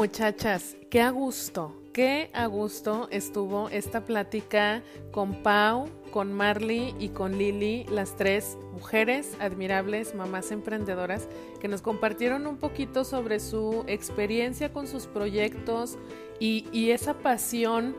[0.00, 7.10] Muchachas, qué a gusto, qué a gusto estuvo esta plática con Pau, con Marley y
[7.10, 11.28] con Lili, las tres mujeres admirables, mamás emprendedoras,
[11.60, 15.98] que nos compartieron un poquito sobre su experiencia con sus proyectos
[16.38, 17.94] y, esa pasión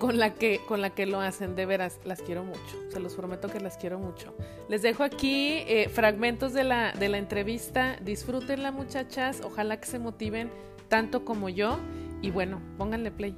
[0.00, 1.54] con la que con la que lo hacen.
[1.54, 4.34] De veras las quiero mucho se los prometo que las quiero mucho.
[4.70, 7.98] Les dejo aquí eh, fragmentos de la de la entrevista.
[8.00, 9.42] Disfrútenla muchachas.
[9.44, 10.50] Ojalá que se motiven
[10.92, 11.80] tanto como yo.
[12.20, 13.34] Y bueno, pónganle play.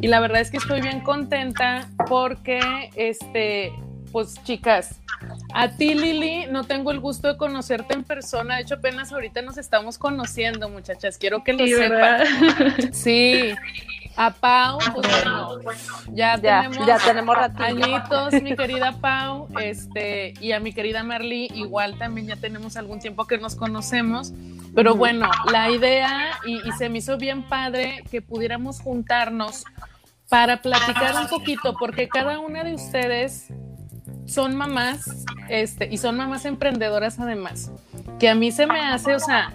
[0.00, 3.74] Y la verdad es que estoy bien contenta porque, este,
[4.10, 5.02] pues chicas,
[5.52, 9.42] a ti Lili, no tengo el gusto de conocerte en persona, de hecho apenas ahorita
[9.42, 12.24] nos estamos conociendo, muchachas, quiero que lo sepan.
[12.94, 13.52] Sí,
[14.18, 15.60] a Pau, pues bueno,
[16.12, 21.96] ya, tenemos, ya tenemos añitos, mi querida Pau, este, y a mi querida Marley, igual
[21.98, 24.32] también ya tenemos algún tiempo que nos conocemos.
[24.74, 29.64] Pero bueno, la idea, y, se me hizo bien padre que pudiéramos juntarnos
[30.28, 33.46] para platicar un poquito, porque cada una de ustedes
[34.26, 37.70] son mamás, este, y son mamás emprendedoras además,
[38.18, 39.52] que a mí se me hace, o sea,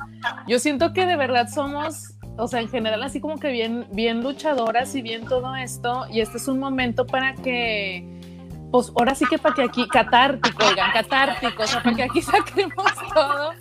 [0.47, 4.23] yo siento que de verdad somos o sea, en general así como que bien, bien
[4.23, 8.06] luchadoras y bien todo esto, y este es un momento para que,
[8.72, 12.22] pues ahora sí que para que aquí, catártico, oigan, catártico, o sea, para que aquí
[12.23, 13.52] saquemos todo,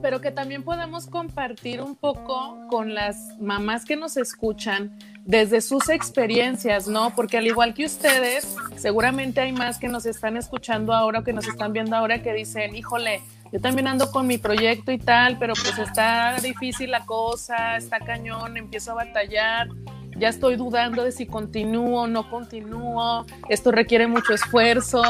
[0.00, 5.90] pero que también podamos compartir un poco con las mamás que nos escuchan desde sus
[5.90, 7.14] experiencias, ¿no?
[7.14, 11.32] Porque al igual que ustedes, seguramente hay más que nos están escuchando ahora o que
[11.32, 13.20] nos están viendo ahora que dicen, híjole,
[13.52, 17.98] yo también ando con mi proyecto y tal, pero pues está difícil la cosa, está
[18.00, 19.68] cañón, empiezo a batallar,
[20.16, 25.02] ya estoy dudando de si continúo o no continúo, esto requiere mucho esfuerzo,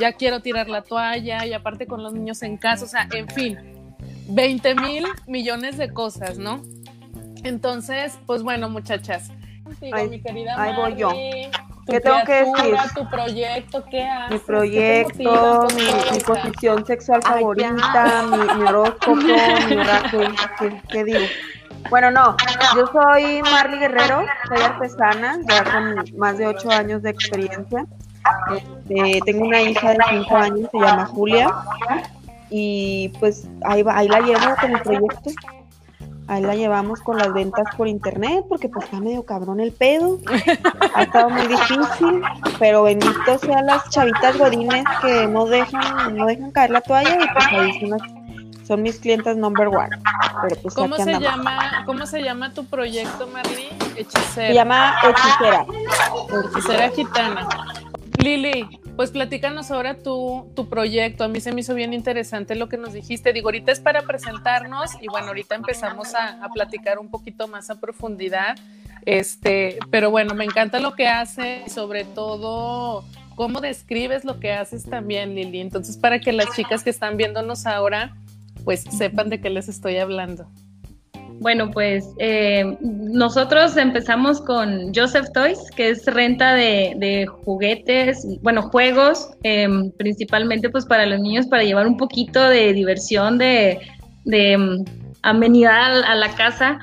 [0.00, 3.28] ya quiero tirar la toalla y aparte con los niños en casa, o sea, en
[3.28, 3.58] fin,
[4.28, 6.62] 20 mil millones de cosas, ¿no?
[7.42, 9.30] Entonces, pues bueno, muchachas,
[9.80, 11.10] mi querida ahí voy yo.
[11.90, 12.76] ¿Qué tengo que decir?
[12.94, 14.30] Tu proyecto, ¿qué haces?
[14.30, 18.22] Mi proyecto, mi, posición sexual favorita,
[18.56, 20.30] mi, horóscopo, mi oráculo,
[20.88, 21.18] ¿qué, digo?
[21.88, 22.36] Bueno, no,
[22.76, 27.86] yo soy Marley Guerrero, soy artesana, ya con más de ocho años de experiencia.
[28.54, 31.52] Este, tengo una hija de cinco años, se llama Julia,
[32.50, 35.30] y pues ahí, va, ahí la llevo con el proyecto.
[36.30, 40.20] Ahí la llevamos con las ventas por internet porque pues está medio cabrón el pedo.
[40.94, 42.22] Ha estado muy difícil,
[42.60, 47.28] pero bendito sean las chavitas godines que no dejan, no dejan caer la toalla y
[47.32, 47.90] pues ahí
[48.64, 49.88] son, mis clientes number one.
[50.62, 53.76] Pues, ¿Cómo se llama, cómo se llama tu proyecto, Marlene?
[53.96, 54.46] Hechicera.
[54.46, 55.66] Se llama Hechicera.
[56.44, 57.48] Hechicera gitana.
[58.18, 61.24] Lili, pues platícanos ahora tu, tu proyecto.
[61.24, 63.32] A mí se me hizo bien interesante lo que nos dijiste.
[63.32, 67.80] Digo, ahorita es para presentarnos y bueno, ahorita empezamos a, platicar un poquito más a
[67.80, 68.58] profundidad.
[69.06, 73.02] Este, pero bueno, me encanta lo que hace y sobre todo
[73.36, 75.60] cómo describes lo que haces también, Lili.
[75.60, 78.14] Entonces, para que las chicas que están viéndonos ahora,
[78.64, 80.46] pues sepan de qué les estoy hablando.
[81.40, 89.30] Bueno, pues eh, nosotros empezamos con Joseph Toys, que es renta de, juguetes, bueno, juegos,
[89.42, 93.80] em, principalmente pues para los niños, para llevar un poquito de diversión, de,
[94.24, 94.84] de em,
[95.22, 96.80] amenidad a, la casa,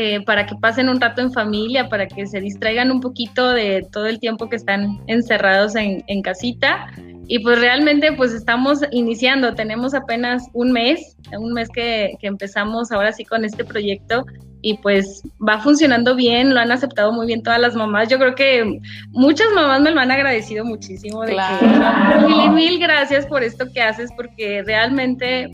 [0.00, 3.84] eh, para que pasen un rato en familia, para que se distraigan un poquito de
[3.90, 6.86] todo el tiempo que están encerrados en, en casita.
[7.26, 13.12] Y pues realmente pues estamos iniciando, tenemos apenas un mes, un mes que, empezamos ahora
[13.12, 14.24] sí con este proyecto
[14.62, 18.06] y pues va funcionando bien, lo han aceptado muy bien todas las mamás.
[18.06, 21.22] Yo creo que muchas mamás me lo han agradecido muchísimo.
[21.22, 25.50] De que, mil, gracias por esto que haces porque realmente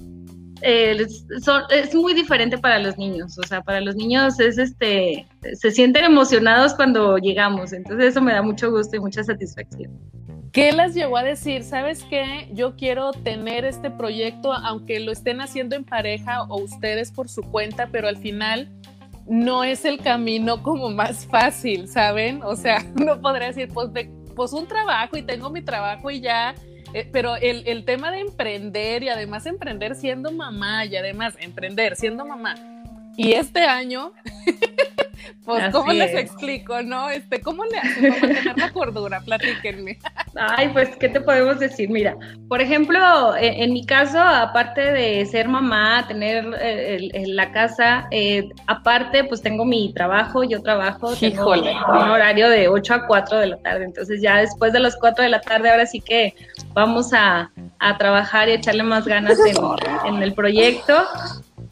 [0.67, 1.07] eh,
[1.71, 3.39] es muy diferente para los niños.
[3.39, 7.73] O sea, para los niños es este, se sienten emocionados cuando llegamos.
[7.73, 9.93] Entonces eso me da mucho gusto y mucha satisfacción.
[10.53, 11.65] ¿Qué las llevó a decir?
[11.65, 12.49] ¿Sabes qué?
[12.53, 17.43] Yo quiero tener este proyecto, aunque lo estén haciendo en pareja o ustedes por su
[17.43, 18.71] cuenta, pero al final
[19.27, 22.43] no es el camino como más fácil, ¿saben?
[22.43, 23.91] O sea, no podría decir, pues,
[24.35, 26.55] pues un trabajo y tengo mi trabajo y ya.
[26.95, 31.97] Eh, pero el, el tema de emprender y además emprender siendo mamá y además emprender
[31.97, 32.55] siendo mamá.
[33.17, 34.13] Y este año
[35.45, 37.11] Pues, ¿cómo les explico, no?
[37.11, 39.21] Este, ¿cómo le hacen para mantener la cordura?
[39.21, 39.99] Platíquenme.
[40.35, 41.91] Ay, pues, ¿qué te podemos decir?
[41.91, 42.17] Mira,
[42.49, 48.49] por ejemplo, e, en, mi caso, aparte de ser mamá, tener eh, la casa, eh,
[48.67, 53.47] aparte, pues tengo mi trabajo, yo trabajo, tengo un horario de 8 a 4 de
[53.49, 56.35] la tarde, entonces ya después de las 4 de la tarde, ahora sí que
[56.73, 57.51] vamos a,
[57.81, 59.57] a trabajar y echarle más ganas en,
[60.15, 60.95] en el proyecto.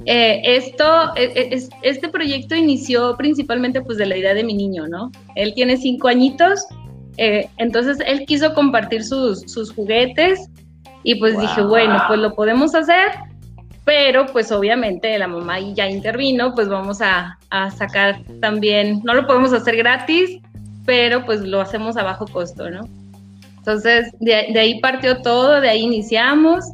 [0.04, 4.88] Eh, esto, e, e, este proyecto inició principalmente pues de la idea de mi niño,
[4.88, 5.10] ¿no?
[5.36, 6.66] Él tiene cinco añitos,
[7.16, 10.48] eh, entonces él quiso compartir sus, juguetes
[11.04, 13.10] y pues dije, bueno, pues lo podemos hacer,
[13.84, 17.38] pero pues obviamente la mamá ya intervino, pues vamos a,
[17.76, 20.40] sacar también, no lo podemos hacer gratis,
[20.86, 22.80] pero pues lo hacemos a bajo costo, ¿no?
[23.58, 26.64] Entonces de, de ahí partió todo, de ahí iniciamos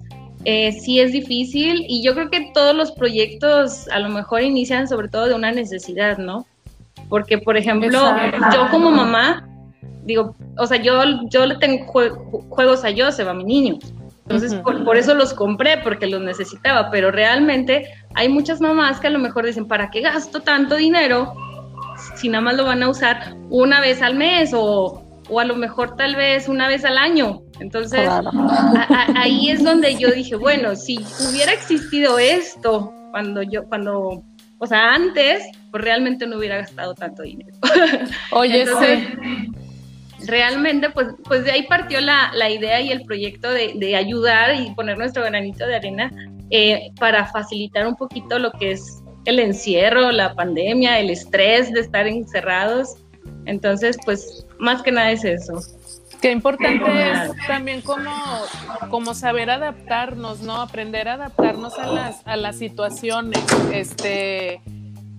[0.44, 4.87] eh, sí es difícil y yo creo que todos los proyectos a lo mejor inician
[4.87, 6.46] sobre todo de una necesidad, ¿no?
[7.08, 8.00] Porque, por ejemplo,
[8.55, 9.49] yo como mamá,
[10.05, 13.78] digo, o sea, yo, yo le tengo juegos a Joseph, a mi niño.
[14.28, 19.10] Entonces, por, eso los compré, porque los necesitaba, pero realmente hay muchas mamás que a
[19.10, 21.32] lo mejor dicen, ¿para qué gasto tanto dinero
[22.14, 25.56] si nada más lo van a usar una vez al mes o, o a lo
[25.56, 27.40] mejor tal vez una vez al año?
[27.58, 28.06] Entonces,
[29.16, 30.99] ahí es donde yo dije, bueno, si
[31.31, 34.22] hubiera existido esto cuando yo, cuando,
[34.58, 37.56] o sea, antes, pues realmente no hubiera gastado tanto dinero.
[38.32, 38.67] Oye,
[40.26, 44.99] Realmente, pues, pues de ahí partió la, idea y el proyecto de, ayudar y poner
[44.99, 46.12] nuestro granito de arena
[46.50, 51.81] eh, para facilitar un poquito lo que es el encierro, la pandemia, el estrés de
[51.81, 52.97] estar encerrados.
[53.44, 55.61] Entonces, pues, más que nada es eso.
[56.20, 56.82] Qué importante
[57.12, 58.11] es también como,
[58.91, 60.61] como saber adaptarnos, ¿no?
[60.61, 63.44] Aprender a adaptarnos a las, a las situaciones.
[63.73, 64.61] Este,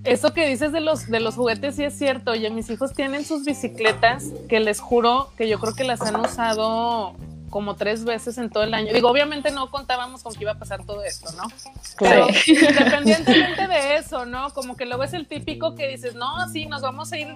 [0.03, 2.31] eso que dices de los, de los juguetes sí es cierto.
[2.31, 6.15] Oye, mis hijos tienen sus bicicletas que les juro que yo creo que las han
[6.15, 7.15] usado
[7.49, 8.93] como tres veces en todo el año.
[8.93, 11.43] Digo, obviamente no contábamos con que iba a pasar todo esto, ¿no?
[11.95, 12.27] Claro.
[12.45, 14.51] Pero independientemente de eso, ¿no?
[14.51, 17.27] Como que luego es el típico que dices, no, sí, nos vamos a ir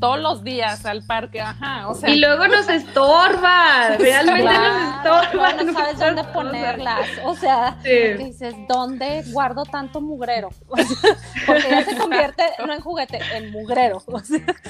[0.00, 2.10] todos los días al parque, ajá, o sea.
[2.10, 5.62] Y luego nos estorba, realmente nos estorba.
[5.62, 10.50] No sabes dónde ponerlas, o sea, dices, ¿dónde guardo tanto mugrero?
[11.46, 14.02] porque ya se convierte no en juguete, en mugrero.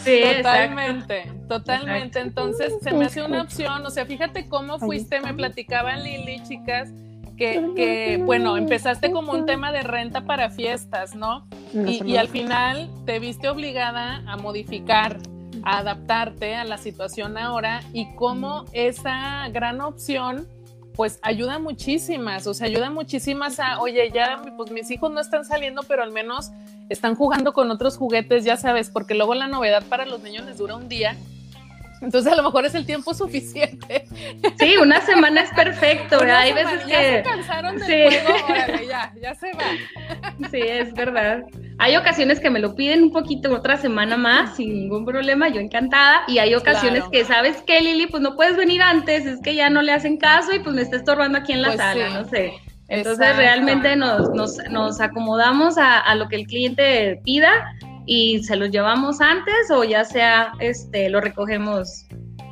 [0.04, 2.20] sí, totalmente, totalmente.
[2.20, 6.90] Entonces, se me hace una opción, o sea, fíjate cómo fuiste, me platicaban Lili, chicas,
[7.36, 11.46] que, bueno, empezaste como un tema de renta para fiestas, ¿no?
[11.72, 15.18] Y, al final te viste obligada a modificar,
[15.62, 20.48] a adaptarte a la situación ahora y cómo esa gran opción
[20.94, 25.44] pues ayuda muchísimas, o sea, ayuda muchísimas a, oye, ya pues mis hijos no están
[25.44, 26.52] saliendo, pero al menos
[26.88, 30.56] están jugando con otros juguetes, ya sabes, porque luego la novedad para los niños les
[30.56, 31.14] dura un día
[32.00, 34.06] entonces a lo mejor es el tiempo suficiente.
[34.58, 36.18] Sí, una semana es perfecto.
[36.20, 40.48] Hay veces que ya se cansaron del juego, órale, ya, ya se va.
[40.50, 41.44] Sí, es verdad.
[41.78, 45.60] Hay ocasiones que me lo piden un poquito otra semana más sin ningún problema, yo
[45.60, 46.22] encantada.
[46.28, 48.06] Y hay ocasiones que, ¿sabes qué, Lili?
[48.06, 50.82] Pues no puedes venir antes, es que ya no le hacen caso y pues me
[50.82, 52.52] está estorbando aquí en la pues sala, no sé.
[52.88, 57.74] Entonces realmente nos, nos, nos acomodamos a, a, lo que el cliente pida
[58.06, 62.06] y se los llevamos antes o ya sea este lo recogemos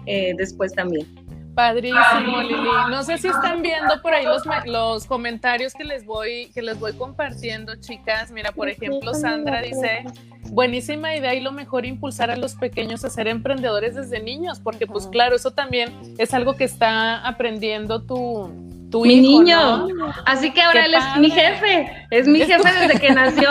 [0.07, 1.07] eh, después también.
[1.55, 2.69] Padrísimo, Lili.
[2.91, 6.79] No sé si están viendo por ahí los, los comentarios que les voy que les
[6.81, 8.33] voy compartiendo, chicas.
[8.33, 10.05] Mira, por ejemplo, Sandra dice,
[10.51, 14.89] buenísima idea y lo mejor impulsar a los pequeños a ser emprendedores desde niños, porque
[14.89, 18.51] pues claro, eso también es algo que está aprendiendo tu,
[19.03, 19.87] mi niño.
[20.27, 23.49] Así que ahora él es mi jefe, es mi jefe desde que nació.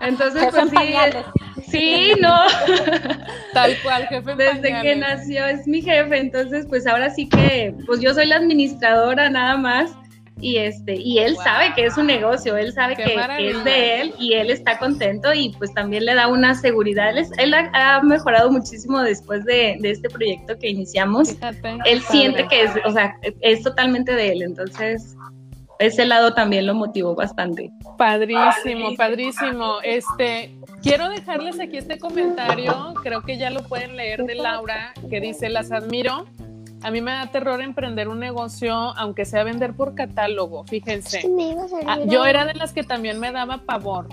[0.00, 2.36] Entonces, pues sí, sí, no.
[3.52, 4.34] Tal cual, jefe.
[4.36, 8.36] Desde que nació es mi jefe, entonces pues ahora sí que, pues yo soy la
[8.36, 9.90] administradora nada más
[10.40, 14.14] y este y él sabe que es un negocio, él sabe que, es de él
[14.18, 17.12] y él está contento y pues también le da una seguridad.
[17.16, 21.36] Él, ha, mejorado muchísimo después de, este proyecto que iniciamos.
[21.84, 25.16] él siente que es, o sea, es totalmente de él, entonces
[25.80, 27.70] ese lado también lo motivó bastante.
[27.96, 29.78] Padrísimo, padrísimo.
[29.82, 35.20] Este, quiero dejarles aquí este comentario, creo que ya lo pueden leer de Laura, que
[35.20, 36.26] dice, las admiro
[36.82, 41.22] a mí me da terror emprender un negocio, aunque sea vender por catálogo, fíjense.
[41.86, 44.08] Ah, yo era de las que también me daba pavor.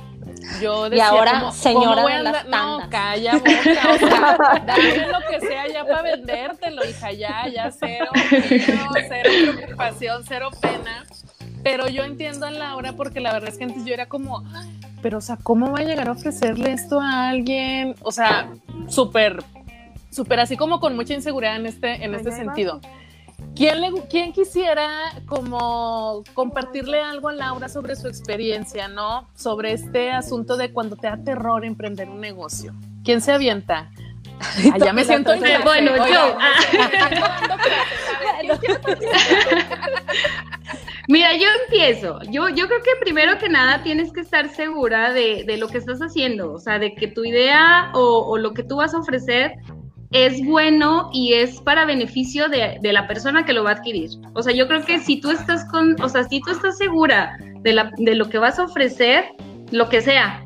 [0.62, 5.84] Yo decía, y ahora, señora de las No, calla, boca, dame lo que sea ya
[5.86, 11.06] para vendértelo, hija, ya, ya, cero, cero, cero preocupación, cero pena.
[11.64, 14.44] pero yo entiendo a Laura porque la verdad es que antes yo era como,
[15.02, 17.96] pero o sea, ¿cómo va a llegar a ofrecerle esto a alguien?
[18.02, 18.50] O sea,
[18.88, 19.44] súper,
[20.10, 22.82] súper así como con mucha inseguridad en este, en este sentido.
[23.56, 24.90] ¿Quién, le, ¿Quién quisiera
[25.28, 29.28] como compartirle algo a Laura sobre su experiencia, no?
[29.36, 32.74] Sobre este asunto de cuando te da terror emprender un negocio.
[33.04, 33.92] ¿Quién se avienta?
[34.80, 35.32] ya me siento
[35.64, 36.38] Bueno, yo.
[41.08, 42.20] Mira, yo empiezo.
[42.30, 45.78] Yo, yo creo que primero que nada tienes que estar segura de, de lo que
[45.78, 49.00] estás haciendo, o sea, de que tu idea o, o, lo que tú vas a
[49.00, 49.54] ofrecer
[50.12, 54.10] es bueno y es para beneficio de, de, la persona que lo va a adquirir.
[54.34, 57.38] O sea, yo creo que si tú estás con, o sea, si tú estás segura
[57.62, 59.26] de, la, de lo que vas a ofrecer,
[59.72, 60.46] lo que sea,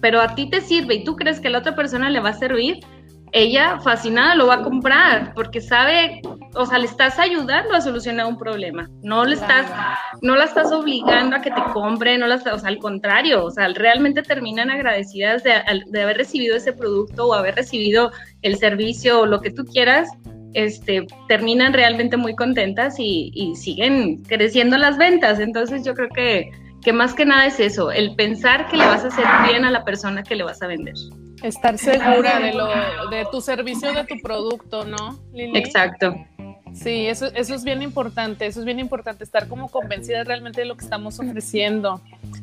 [0.00, 2.34] pero a ti te sirve y tú crees que la otra persona le va a
[2.34, 2.80] servir,
[3.32, 6.20] ella fascinada lo va a comprar porque sabe,
[6.54, 8.90] o sea, le estás ayudando a solucionar un problema.
[9.02, 9.70] No le estás,
[10.20, 13.50] no la estás obligando a que te compre, no la o sea, al contrario, o
[13.50, 15.52] sea, realmente terminan agradecidas de,
[15.86, 20.08] de, haber recibido ese producto o haber recibido el servicio o lo que tú quieras.
[20.54, 25.40] Este, terminan realmente muy contentas y, y siguen creciendo las ventas.
[25.40, 26.50] Entonces yo creo que,
[26.82, 29.70] que más que nada es eso, el pensar que le vas a hacer bien a
[29.70, 30.94] la persona que le vas a vender.
[31.42, 32.66] Estar segura de lo
[33.10, 35.18] de tu servicio, de tu producto, ¿no?
[35.32, 35.58] Lili?
[35.58, 36.14] Exacto.
[36.74, 40.66] Sí, eso, eso es bien importante, eso es bien importante, estar como convencida realmente de
[40.66, 42.00] lo que estamos ofreciendo.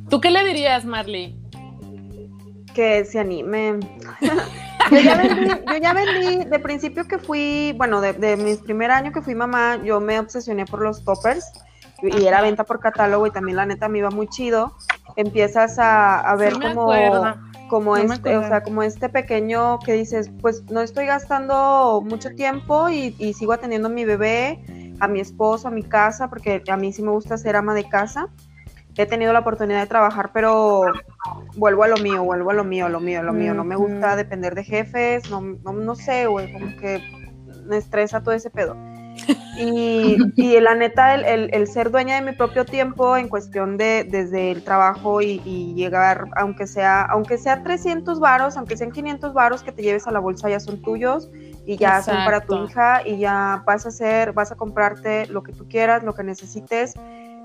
[0.10, 1.36] ¿Tú qué le dirías, Marley?
[2.74, 3.80] Que se anime.
[4.92, 8.92] yo, ya vendí, yo ya vendí, de principio que fui, bueno, de, de mi primer
[8.92, 11.52] año que fui mamá, yo me obsesioné por los toppers
[12.02, 14.76] y era venta por catálogo y también la neta me iba muy chido.
[15.16, 17.49] Empiezas a, a ver Sí me como acuerdo.
[17.70, 22.32] Como No este, o sea, como este pequeño que dices, pues no estoy gastando mucho
[22.32, 24.60] tiempo y, y sigo atendiendo a mi bebé,
[25.00, 27.88] a mi esposo, a mi casa, porque a mí sí me gusta ser ama de
[27.88, 28.28] casa.
[28.98, 30.82] He tenido la oportunidad de trabajar, pero
[31.56, 33.54] vuelvo a lo mío, vuelvo a lo mío, lo mío, lo mío.
[33.54, 37.02] No me gusta depender de jefes, no, no, no sé, güey, como que
[37.66, 38.76] me estresa todo ese pedo.
[39.58, 43.78] Y, y la neta, el, el- el ser dueña de mi propio tiempo en cuestión
[43.78, 48.92] de desde el trabajo y, y llegar, aunque sea, aunque sea 300 varos, aunque sean
[48.92, 51.30] 500 varos que te lleves a la bolsa, ya son tuyos
[51.66, 55.44] y ya son para tu hija y ya vas a hacer, vas a comprarte lo
[55.44, 56.94] que tú quieras, lo que necesites.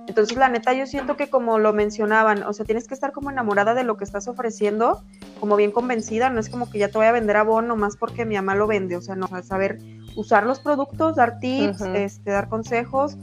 [0.06, 3.30] Entonces, la neta, yo siento que como lo mencionaban, o sea, tienes que estar como
[3.30, 5.02] enamorada de lo que estás ofreciendo,
[5.40, 8.26] como bien convencida, no es como que ya te voy a vender abón nomás porque
[8.26, 9.78] mi mamá lo vende, o sea, no, o sea, saber
[10.14, 13.16] usar los productos, dar tips, este, dar consejos,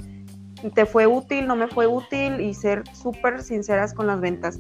[0.74, 4.60] te fue útil, no me fue útil y ser súper sinceras con las ventas.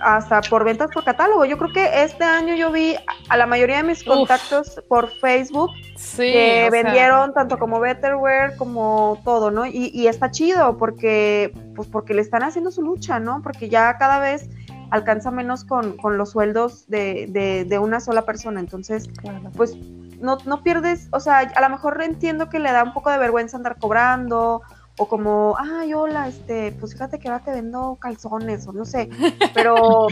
[0.00, 1.44] Hasta por ventas por catálogo.
[1.44, 2.96] Yo creo que este año yo vi
[3.28, 4.06] a la mayoría de mis Uf.
[4.06, 9.66] contactos por Facebook Sí, que sea, vendieron tanto como Betterware como todo, ¿no?
[9.66, 13.42] Y, y está chido porque, pues porque le están haciendo su lucha, ¿no?
[13.42, 14.48] Porque ya cada vez
[14.90, 18.60] alcanza menos con, con los sueldos de, de, de una sola persona.
[18.60, 19.50] Entonces, claro.
[19.56, 19.76] pues
[20.20, 23.18] no, no pierdes, o sea, a lo mejor entiendo que le da un poco de
[23.18, 24.62] vergüenza andar cobrando,
[25.02, 29.08] o como, ay, hola, este, pues fíjate que ahora te vendo calzones, o no sé,
[29.54, 30.08] pero,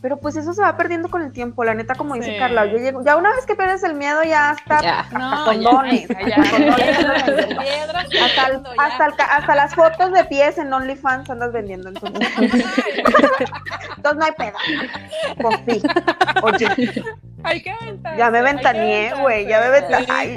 [0.00, 2.38] pero pues eso se va perdiendo con el tiempo, la neta, como dice Sí.
[2.38, 6.36] Carla, yo llego- ya una vez que pierdes el miedo, ya hasta No, condones, ya,
[6.36, 8.82] hasta condones Hasta, el- cayendo, ya.
[8.84, 12.28] hasta, el ca- hasta las fotos de pies en OnlyFans andas vendiendo, entonces,
[13.96, 14.56] entonces no hay pedo.
[15.42, 15.82] Pues sí,
[16.42, 17.04] oye,
[17.44, 20.34] Hay que aventarse, Ya me ventaneé, güey, ya me ventaneé.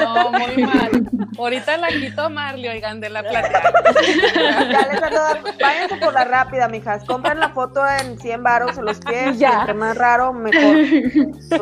[0.00, 0.90] No, muy mal.
[1.38, 3.72] Ahorita la quito Marley, oigan, de la plata.
[4.04, 5.20] Ya les ando
[5.58, 7.02] Váyanse por la rápida, mijas.
[7.04, 9.38] Compren la foto en 100 varos o los pies.
[9.38, 9.60] Ya.
[9.60, 10.76] Entre más raro, mejor.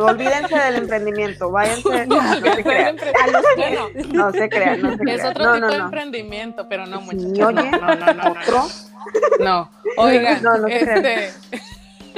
[0.00, 1.50] Olvídense del emprendimiento.
[1.50, 2.06] Váyanse.
[2.08, 2.96] No, se crean.
[3.56, 5.26] Bueno, No se crean, no se es crean.
[5.28, 5.84] otro No, tipo no, de no.
[5.84, 7.28] emprendimiento, pero no muchachos.
[7.46, 8.30] oye, no, no, no, no, no.
[8.32, 8.66] otro.
[9.40, 11.04] No, oigan, No, no crean.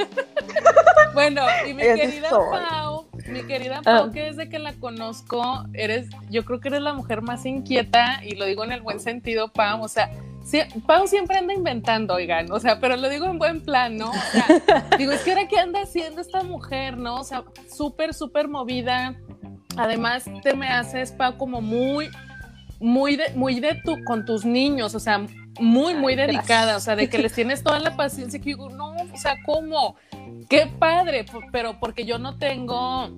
[1.13, 2.59] bueno, y mi querida soy.
[2.69, 3.81] Pau, mi querida Ah.
[3.83, 8.21] Pau, que desde que la conozco, eres, yo creo que eres la mujer más inquieta,
[8.23, 10.11] y lo digo en el buen sentido, Pau, o sea,
[10.43, 14.09] sí, Pau siempre anda inventando, oigan, o sea, pero lo digo en buen plan, ¿no?
[14.09, 17.15] O sea, digo, es que ahora qué anda haciendo esta mujer, ¿no?
[17.15, 17.43] O sea,
[17.73, 19.15] súper, súper movida.
[19.77, 22.09] Además, te me haces, Pau, como muy,
[22.79, 25.25] muy de, muy de tu, con tus niños, o sea,
[25.59, 26.77] muy, muy Ay, dedicada, gracias.
[26.77, 29.95] o sea, de que les tienes toda la paciencia que digo, no, sea, ¿cómo?
[30.49, 33.09] Qué padre, pero porque yo no tengo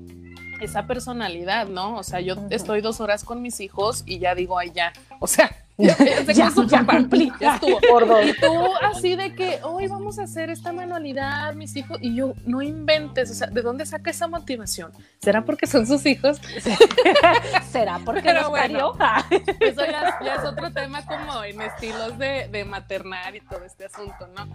[0.62, 1.98] esa personalidad, ¿no?
[1.98, 5.28] O sea, yo estoy dos horas con mis hijos y ya digo, ay, ya, o
[5.28, 7.82] sea, Ya, ya, estuvo.
[7.90, 8.26] Por dos.
[8.28, 12.34] Y tú así de que hoy vamos a hacer esta manualidad, mis hijos, y yo,
[12.46, 14.92] no inventes, o sea, ¿de dónde saca esa motivación?
[15.20, 16.40] ¿Será porque son sus hijos?
[17.72, 18.94] ¿Será porque los bueno,
[19.60, 24.28] Eso ya, es otro tema como en estilos de, de maternar y todo este asunto,
[24.36, 24.48] ¿no?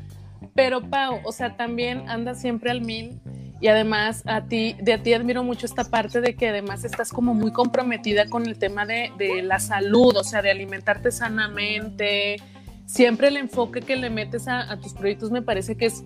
[0.54, 3.20] Pero Pau, o sea, también anda siempre al mil
[3.60, 7.34] y además a ti, de ti admiro mucho esta parte de que además estás como
[7.34, 12.36] muy comprometida con el tema de, de la salud, o sea, de alimentarte sanamente.
[12.86, 16.04] Siempre el enfoque que le metes a, tus proyectos me parece que es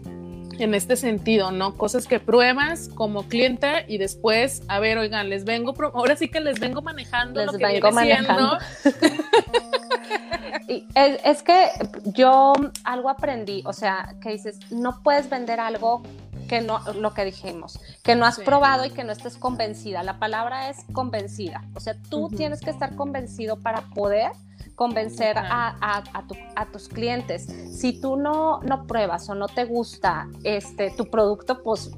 [0.58, 1.76] en este sentido, ¿no?
[1.76, 6.40] Cosas que pruebas como clienta y después, a ver, oigan, les vengo, ahora sí que
[6.40, 8.58] les vengo manejando les lo que vengo manejando.
[10.68, 11.68] y es, es, que
[12.04, 12.52] yo
[12.84, 16.02] algo aprendí, o sea, que dices, no puedes vender algo
[16.48, 20.02] que no, lo que dijimos, que no has probado y que no estés convencida.
[20.02, 21.62] La palabra es convencida.
[21.74, 24.32] O sea, tú tienes que estar convencido para poder
[24.74, 27.46] convencer a, a, tus clientes.
[27.72, 31.90] Si tú no, no pruebas o no te gusta este, tu producto, pues,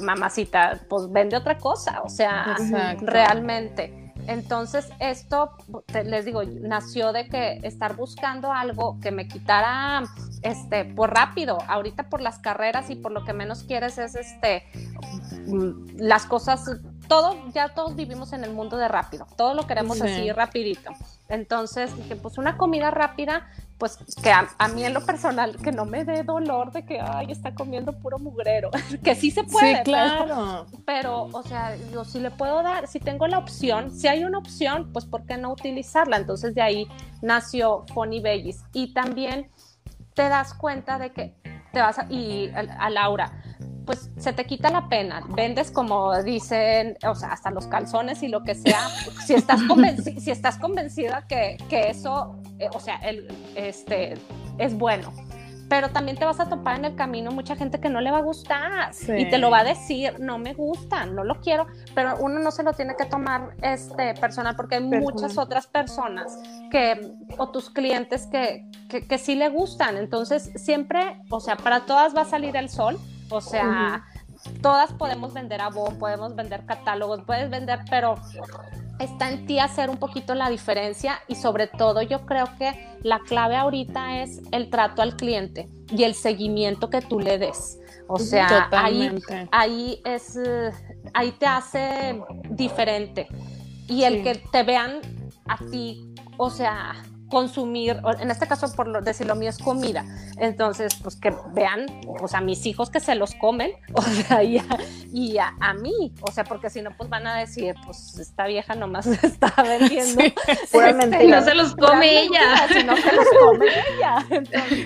[0.00, 2.02] mamacita, pues vende otra cosa.
[2.02, 2.56] O sea,
[3.00, 4.07] realmente.
[4.28, 5.56] Entonces, esto,
[6.04, 10.02] les digo, nació de que estar buscando algo que me quitara,
[10.42, 11.56] este, por rápido.
[11.66, 14.64] Ahorita por las carreras y por lo que menos quieres es, este,
[15.46, 16.62] mm, las cosas,
[17.08, 19.26] todo, ya todos vivimos en el mundo de rápido.
[19.34, 20.90] Todo lo queremos así rapidito.
[21.28, 25.84] Entonces dije, pues una comida rápida pues que a, mí en lo personal, que no
[25.84, 28.70] me dé dolor de que, ay, está comiendo puro mugrero,
[29.04, 29.76] que sí se puede.
[29.76, 30.66] Sí, claro.
[30.84, 34.38] Pero, o sea, yo si le puedo dar, si tengo la opción, si hay una
[34.38, 36.16] opción, pues ¿por qué no utilizarla?
[36.16, 36.88] Entonces de ahí
[37.22, 38.64] nació Fonny Bellis.
[38.72, 39.48] Y también
[40.14, 41.36] te das cuenta de que
[41.72, 43.30] te vas a, y a Laura,
[43.88, 45.22] pues se te quita la pena.
[45.30, 48.80] Vendes como dicen, o sea, hasta los calzones y lo que sea.
[49.26, 49.60] Si estás,
[50.18, 54.14] si estás convencida que, que eso, eh, o sea, el, este,
[54.58, 55.12] es bueno.
[55.68, 58.18] Pero también te vas a topar en el camino mucha gente que no le va
[58.18, 62.16] a gustar y te lo va a decir, no me gusta, no lo quiero, pero
[62.20, 66.38] uno no se lo tiene que tomar este personal porque hay muchas otras personas
[66.70, 69.98] que, o tus clientes que, que, que sí le gustan.
[69.98, 72.98] Entonces, siempre, o sea, para todas va a salir el sol,
[73.30, 74.04] o sea,
[74.62, 78.16] todas podemos vender a vos, podemos vender catálogos, puedes vender, pero
[78.98, 83.20] está en ti hacer un poquito la diferencia y sobre todo yo creo que la
[83.20, 87.78] clave ahorita es el trato al cliente y el seguimiento que tú le des.
[88.08, 89.10] O sea, ahí,
[89.52, 90.38] ahí es,
[91.12, 92.20] ahí te hace
[92.50, 93.28] diferente.
[93.86, 95.00] Y el que te vean
[95.46, 96.94] a ti, o sea,
[97.28, 100.04] consumir, en este caso por decir lo mío es comida,
[100.38, 101.86] entonces pues que vean
[102.18, 104.66] pues a mis hijos que se los comen, o sea, y a,
[105.12, 108.74] y a, mí, o sea, porque si no pues van a decir, pues esta vieja
[108.74, 114.26] nomás está vendiendo, este, no se los come ella, si no se los come ella,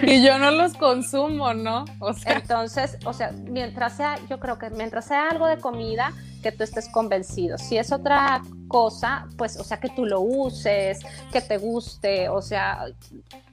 [0.02, 1.84] y yo no los consumo, ¿no?
[2.00, 2.32] O sea.
[2.34, 6.64] Entonces, o sea, mientras sea, yo creo que mientras sea algo de comida, que tú
[6.64, 7.56] estés convencido.
[7.56, 10.98] Si es otra cosa, pues, o sea, que tú lo uses,
[11.30, 12.86] que te guste, o sea,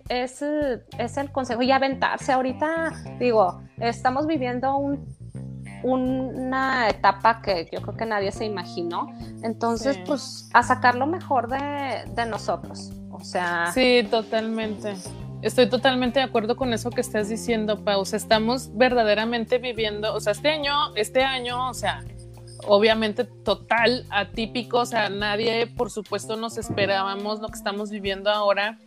[0.07, 2.31] es, es el consejo y aventarse.
[2.31, 5.05] Ahorita, digo, estamos viviendo un,
[5.83, 9.13] una etapa que yo creo que nadie se imaginó.
[9.43, 12.91] Entonces, pues, a sacar lo mejor de, de nosotros.
[13.11, 13.71] O sea.
[13.73, 14.95] Sí, totalmente.
[15.41, 18.17] Estoy totalmente de acuerdo con eso que estás diciendo, Pausa.
[18.17, 22.03] Estamos verdaderamente viviendo, o sea, este año, este año, o sea,
[22.65, 28.77] obviamente total atípico, o sea, nadie, por supuesto, nos esperábamos lo que estamos viviendo ahora.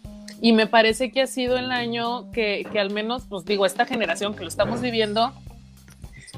[0.41, 3.87] Y me parece que ha sido el año que, que al menos, pues digo, esta
[3.87, 5.33] generación que lo estamos viviendo,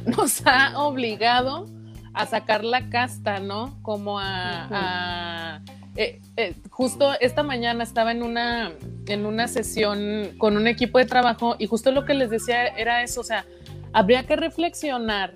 [0.05, 1.67] nos ha obligado
[2.13, 3.77] a sacar la casta, ¿no?
[3.83, 5.61] Como a...
[5.97, 8.73] Eh, eh, justo esta mañana estaba en una,
[9.07, 13.05] en una sesión con un equipo de trabajo y justo lo que les decía era
[13.05, 13.45] eso, o sea,
[13.93, 15.35] habría que reflexionar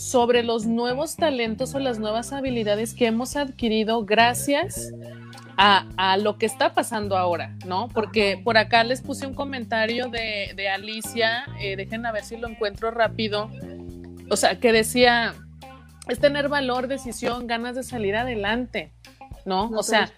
[0.00, 4.94] sobre los nuevos talentos o las nuevas habilidades que hemos adquirido gracias
[5.58, 7.88] a, lo que está pasando ahora, ¿no?
[7.88, 12.48] Porque por acá les puse un comentario de, Alicia, eh, dejen a ver si lo
[12.48, 13.50] encuentro rápido,
[14.30, 15.34] o sea, que decía,
[16.08, 18.94] es tener valor, decisión, ganas de salir adelante.
[19.50, 19.64] ¿No?
[19.64, 20.08] o sea,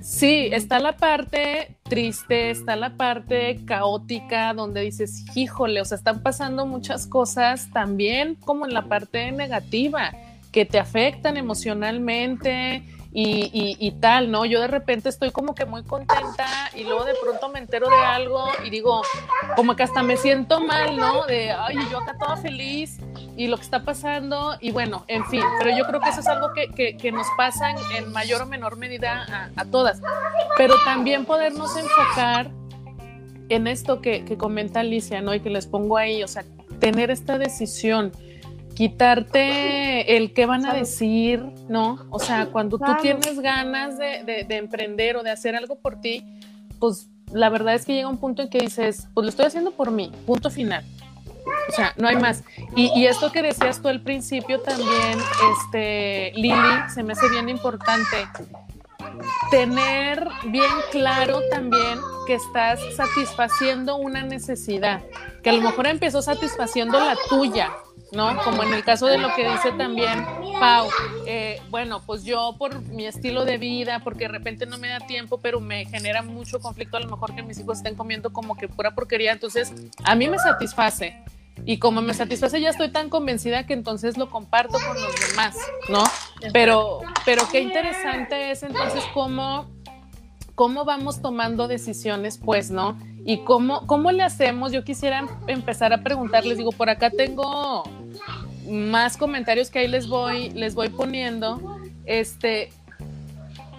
[0.00, 6.22] sí, está la parte triste, está la parte caótica donde dices, híjole, o sea, están
[6.22, 10.12] pasando muchas cosas también como en la parte negativa
[10.52, 12.82] que te afectan emocionalmente
[13.20, 14.44] y, tal, ¿no?
[14.44, 17.96] Yo de repente estoy como que muy contenta y luego de pronto me entero de
[17.96, 19.02] algo y digo,
[19.56, 21.26] como que hasta me siento mal, ¿no?
[21.26, 22.98] De, ay, yo acá toda feliz
[23.36, 26.28] y lo que está pasando y bueno, en fin, pero yo creo que eso es
[26.28, 30.00] algo que, que, nos pasa en, mayor o menor medida a, todas,
[30.56, 32.50] pero también podernos enfocar
[33.48, 35.34] en esto que, que comenta Alicia, ¿no?
[35.34, 36.44] Y que les pongo ahí, o sea,
[36.78, 38.12] tener esta decisión,
[38.78, 42.06] quitarte el qué van a decir, ¿no?
[42.10, 46.24] O sea, cuando tú tienes ganas de, de, emprender o de hacer algo por ti,
[46.78, 49.72] pues la verdad es que llega un punto en que dices, pues lo estoy haciendo
[49.72, 50.84] por mí, punto final.
[51.68, 52.44] O sea, no hay más.
[52.76, 55.18] Y, y, esto que decías tú al principio también,
[55.56, 56.54] este, Lili,
[56.94, 58.16] se me hace bien importante
[59.50, 65.02] tener bien claro también que estás satisfaciendo una necesidad,
[65.42, 67.72] que a lo mejor empezó satisfaciendo la tuya,
[68.12, 68.36] ¿no?
[68.42, 70.24] Como en el caso de lo que dice también
[70.58, 70.88] Pau,
[71.26, 75.00] eh, bueno, pues yo por mi estilo de vida, porque de repente no me da
[75.00, 78.56] tiempo, pero me genera mucho conflicto a lo mejor que mis hijos estén comiendo como
[78.56, 79.72] que pura porquería, entonces
[80.04, 81.22] a mí me satisface.
[81.64, 85.56] Y como me satisface, ya estoy tan convencida que entonces lo comparto con los demás,
[85.88, 86.04] ¿no?
[86.52, 89.68] Pero, pero qué interesante es entonces cómo,
[90.54, 92.96] cómo vamos tomando decisiones, pues, ¿no?
[93.24, 94.72] Y cómo, cómo le hacemos.
[94.72, 97.84] Yo quisiera empezar a preguntarles, digo, por acá tengo
[98.68, 101.78] más comentarios que ahí les voy, les voy poniendo.
[102.04, 102.70] Este,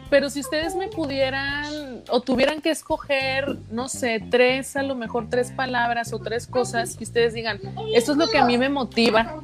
[0.09, 5.29] pero si ustedes me pudieran o tuvieran que escoger, no sé, tres, a lo mejor
[5.29, 7.59] tres palabras o tres cosas que ustedes digan,
[7.93, 9.41] esto es lo que a mí me motiva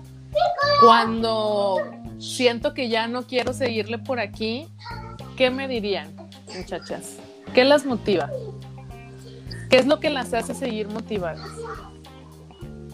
[0.82, 1.82] cuando
[2.20, 4.68] siento que ya no quiero seguirle por aquí,
[5.38, 6.16] ¿qué me dirían,
[6.56, 7.18] muchachas?
[7.54, 8.30] ¿Qué las motiva?
[9.70, 11.50] ¿Qué es lo que las hace seguir motivadas?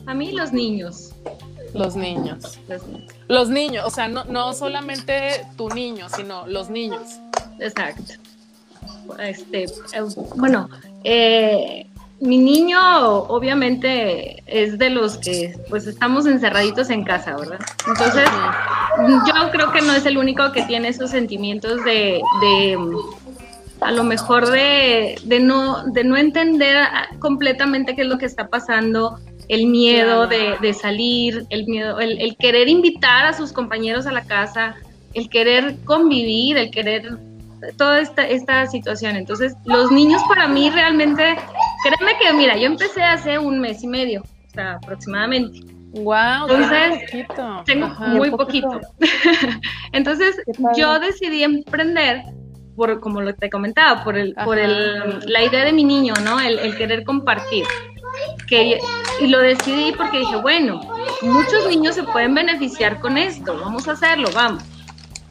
[0.05, 1.13] A mí los niños.
[1.73, 2.59] Los niños.
[3.27, 7.19] Los niños, o sea, no, no solamente tu niño, sino los niños.
[7.59, 8.13] Exacto.
[9.19, 10.01] Este, eh,
[10.35, 10.69] bueno,
[11.03, 11.87] eh,
[12.19, 12.79] mi niño
[13.23, 17.59] obviamente es de los que pues estamos encerraditos en casa, ¿verdad?
[17.87, 18.29] Entonces,
[19.27, 22.21] yo creo que no es el único que tiene esos sentimientos de
[23.81, 26.77] a lo mejor de, no, de no entender
[27.19, 32.69] completamente qué es lo que está pasando, el miedo de, salir, el miedo, el, querer
[32.69, 34.75] invitar a sus compañeros a la casa,
[35.13, 37.17] el querer convivir, el querer
[37.77, 39.15] toda esta, esta situación.
[39.15, 41.35] Entonces, los niños para mí realmente,
[41.83, 45.59] créeme que, mira, yo empecé hace un mes y medio, o sea, aproximadamente.
[45.93, 47.25] Wow, entonces
[47.65, 48.79] tengo muy poquito.
[49.91, 50.41] entonces,
[50.77, 52.23] yo decidí emprender
[52.75, 56.39] por, como lo te comentaba, por el, por el, la idea de mi niño, ¿no?
[56.39, 57.65] El, querer compartir.
[58.47, 58.79] Que,
[59.21, 60.81] y lo decidí porque dije, bueno,
[61.21, 64.63] muchos niños se pueden beneficiar con esto, vamos a hacerlo, vamos.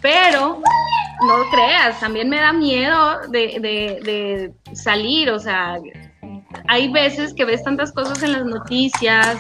[0.01, 0.63] Pero
[1.27, 5.79] no creas, también me da miedo de, de, de, o sea,
[6.69, 9.37] hay veces que ves tantas cosas en las noticias,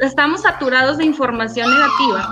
[0.00, 2.28] estamos saturados de información negativa,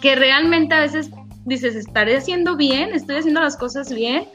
[0.00, 1.10] que realmente a veces
[1.48, 2.92] dices, ¿estaré haciendo bien?
[2.94, 4.28] ¿Estoy haciendo las cosas bien?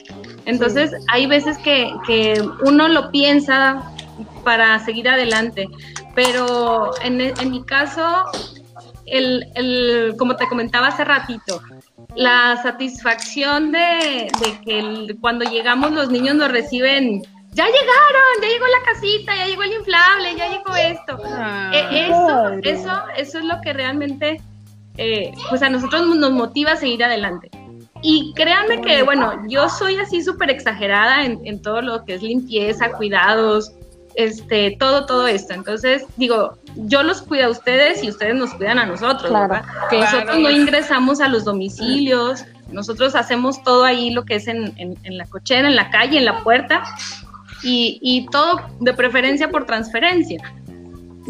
[0.45, 3.91] Entonces, hay veces que, que, uno lo piensa
[4.43, 5.67] para seguir adelante,
[6.15, 8.25] pero en, en mi caso,
[9.05, 11.61] el, el, como te comentaba hace ratito,
[12.15, 17.23] la satisfacción de, de que cuando llegamos los niños nos reciben
[17.53, 21.19] ya llegaron, ya llegó la casita, ya llegó el inflable, ya llegó esto.
[21.23, 21.71] Ah.
[21.71, 24.41] E, eso, eso, eso es lo que realmente
[24.97, 27.49] eh, pues a nosotros nos motiva a seguir adelante.
[28.01, 32.91] Y créanme que, bueno, yo soy así súper exagerada en, todo lo que es limpieza,
[32.91, 33.71] cuidados,
[34.15, 35.53] este, todo, todo esto.
[35.53, 39.63] Entonces, digo, yo los cuido a ustedes y ustedes nos cuidan a nosotros, ¿verdad?
[39.89, 45.17] nosotros no ingresamos a los domicilios, nosotros hacemos todo ahí lo que es en, en,
[45.17, 46.83] la cochera, en la calle, en la puerta,
[47.63, 50.41] y, y todo de preferencia por transferencia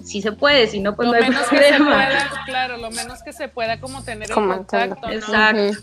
[0.03, 2.07] si se puede, si no, pues no hay problema.
[2.45, 5.09] claro, lo menos que se pueda como tener contacto.
[5.09, 5.79] Exacto.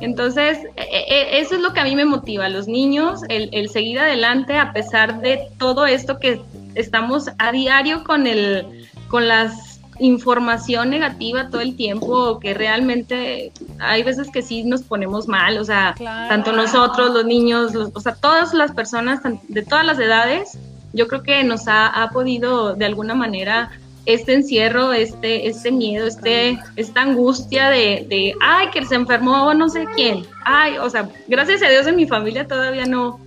[0.00, 3.48] Entonces, e, e, eso es lo que a mí me motiva, a los niños, el,
[3.52, 6.40] el, seguir adelante a pesar de todo esto que
[6.76, 14.02] estamos a diario con el, con las información negativa todo el tiempo, que realmente hay
[14.02, 15.94] veces que sí nos ponemos mal, o sea,
[16.28, 20.56] tanto nosotros, los niños, o sea, todas las personas de todas las edades,
[20.92, 23.70] yo creo que nos ha, podido de alguna manera
[24.06, 29.68] este encierro, este, este miedo, este, esta angustia de, de, ay, que se enfermó no
[29.68, 33.20] sé quién, ay, o sea, gracias a Dios en mi familia todavía no,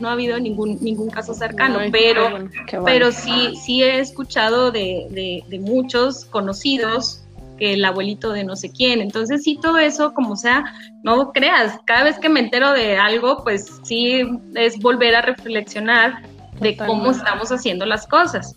[0.00, 2.48] no ha habido ningún, ningún caso cercano, pero,
[2.84, 7.22] pero sí, sí he escuchado de, de, muchos conocidos
[7.58, 10.64] que el abuelito de no sé quién, entonces sí todo eso, como sea,
[11.02, 14.20] no creas, cada vez que me entero de algo, pues sí
[14.54, 16.22] es volver a reflexionar
[16.60, 18.56] de cómo estamos haciendo las cosas.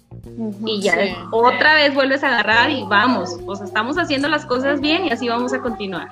[0.65, 0.95] y ya
[1.31, 5.27] otra vez vuelves a agarrar y vamos, pues estamos haciendo las cosas bien y así
[5.27, 6.09] vamos a continuar.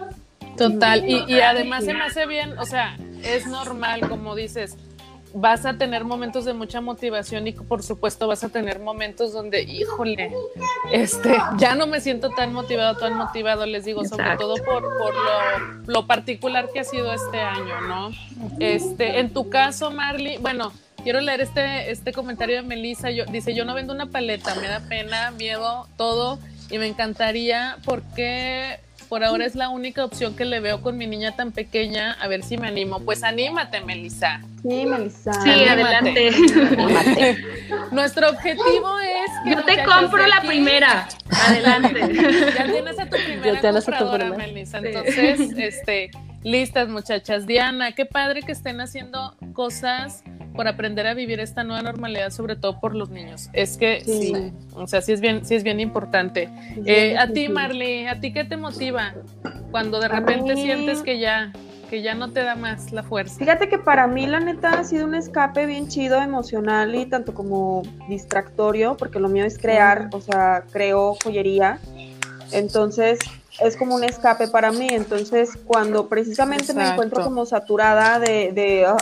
[0.57, 4.75] Total, y, y además se me hace bien, o sea, es normal, como dices,
[5.33, 9.61] vas a tener momentos de mucha motivación y por supuesto vas a tener momentos donde,
[9.61, 10.31] híjole,
[10.91, 15.13] este, ya no me siento tan motivado, tan motivado, les digo, sobre todo por, por
[15.13, 18.09] lo, lo, particular que ha sido este año, ¿no?
[18.59, 20.71] Este, en tu caso, Marley, bueno,
[21.03, 24.67] quiero leer este, este comentario de Melissa, yo, dice, yo no vendo una paleta, me
[24.67, 30.45] da pena, miedo, todo, y me encantaría porque por ahora es la única opción que
[30.45, 32.13] le veo con mi niña tan pequeña.
[32.13, 32.99] A ver si me animo.
[32.99, 34.41] Pues anímate, Melissa.
[34.61, 35.31] Sí, Melissa.
[35.43, 36.31] Sí, adelante.
[37.91, 39.55] Nuestro objetivo es.
[39.55, 41.07] Yo te compro la primera.
[41.29, 42.01] Adelante.
[42.57, 44.79] ya tienes a tu primera compradora, Melissa.
[44.79, 46.11] Entonces, este,
[46.43, 47.45] listas, muchachas.
[47.45, 50.23] Diana, qué padre que estén haciendo cosas
[50.57, 53.49] por aprender a vivir esta nueva normalidad, sobre todo por los niños.
[53.53, 56.49] Es que sí, o sea, sí es bien, sí es bien importante.
[56.85, 59.13] Eh, a ti, Marley, ¿a ti qué te motiva
[59.71, 61.53] cuando de repente sientes que ya,
[61.89, 63.37] que ya no te da más la fuerza?
[63.37, 67.35] Fíjate que para mí la neta ha sido un escape bien chido emocional y tanto
[67.35, 71.79] como distractorio, porque lo mío es crear, o sea, creo joyería.
[72.51, 73.19] Entonces,
[73.59, 74.87] es como un escape para mí.
[74.91, 78.97] Entonces, cuando precisamente me encuentro como saturada de, de ah,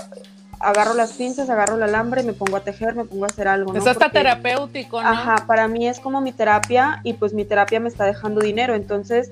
[0.59, 3.73] agarro las pinzas, agarro el alambre, me pongo a tejer, me pongo a hacer algo.
[3.73, 3.79] ¿no?
[3.79, 5.07] Es hasta terapéutico, ¿no?
[5.07, 8.73] Ajá, para mí es como mi terapia y pues mi terapia me está dejando dinero,
[8.75, 9.31] entonces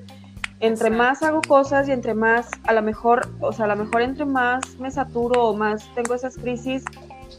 [0.60, 4.02] entre más hago cosas y entre más, a lo mejor, o sea, a lo mejor
[4.02, 6.84] entre más me saturo o más tengo esas crisis,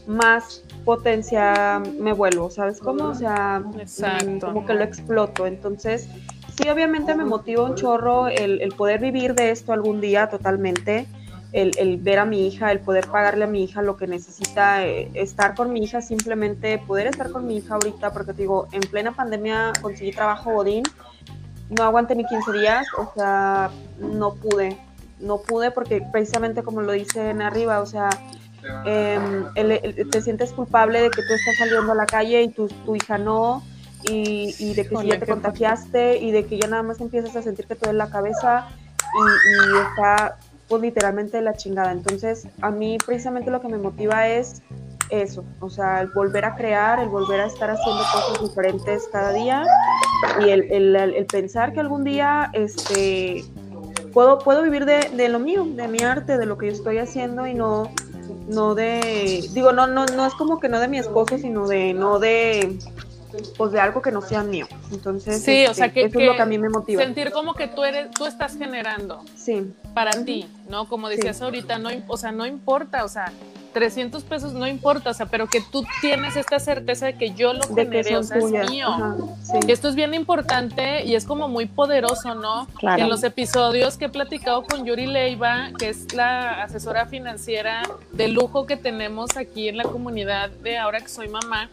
[0.06, 3.04] más potencia me vuelvo, ¿sabes cómo?
[3.06, 5.46] O sea, mm, como que lo exploto.
[5.46, 6.08] Entonces,
[6.56, 11.06] sí, obviamente me motiva un chorro el, el poder vivir de esto algún día totalmente
[11.52, 15.10] el, ver a mi hija, el poder pagarle a mi hija lo que necesita, eh,
[15.14, 18.80] estar con mi hija, simplemente poder estar con mi hija ahorita, porque te digo, en
[18.82, 20.82] plena pandemia conseguí trabajo Godín,
[21.70, 24.78] no aguanté ni 15 días, o sea, no pude,
[25.18, 28.10] no pude porque precisamente como lo dicen arriba, o sea,
[28.84, 29.46] em,
[30.10, 33.62] te sientes culpable de que tú estás saliendo a la calle y tu hija no,
[34.04, 37.34] y, y, de que si ya te contagiaste y de que ya nada más empiezas
[37.36, 41.92] a sentir que te duele la cabeza y, y está pues literalmente la chingada.
[41.92, 44.62] Entonces, a mí precisamente lo que me motiva es
[45.10, 49.32] eso, o sea, el volver a crear, el volver a estar haciendo cosas diferentes cada
[49.32, 49.64] día
[50.40, 53.44] y el, el, el pensar que algún día este,
[54.12, 56.98] puedo, puedo vivir de, de, lo mío, de mi arte, de lo que yo estoy
[56.98, 57.90] haciendo y no,
[58.48, 61.94] no de, digo, no, no, no es como que no de mi esposo, sino de,
[61.94, 62.78] no de,
[63.56, 64.66] pues de algo que no sea mío.
[64.92, 67.02] Entonces, sí, o sea, este, que, eso es lo que a mí me motiva.
[67.02, 69.22] Sentir como que tú eres, tú estás generando.
[69.34, 69.72] Sí.
[69.94, 70.88] Para ti, ¿no?
[70.88, 73.32] Como decías ahorita, no, o sea, no importa, o sea,
[73.76, 77.52] 300 pesos no importa, o sea, pero que tú tienes esta certeza de que yo
[77.52, 78.88] lo generé, o sea, es mío.
[79.66, 82.66] Y esto es bien importante y es como muy poderoso, ¿no?
[82.78, 83.02] Claro.
[83.02, 88.28] En los episodios que he platicado con Yuri Leiva, que es la asesora financiera de
[88.28, 91.68] lujo que tenemos aquí en la comunidad de ahora que soy mamá,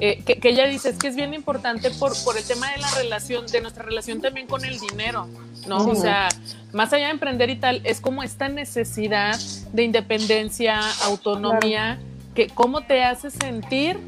[0.00, 2.78] eh, que, que, ella dice es que es bien importante por, por el tema de
[2.78, 5.28] la relación, de nuestra relación también con el dinero,
[5.66, 5.78] ¿no?
[5.86, 6.28] O sea,
[6.72, 9.38] más allá de emprender y tal, es como esta necesidad
[9.72, 11.98] de independencia, autonomía,
[12.34, 13.98] que cómo te hace sentir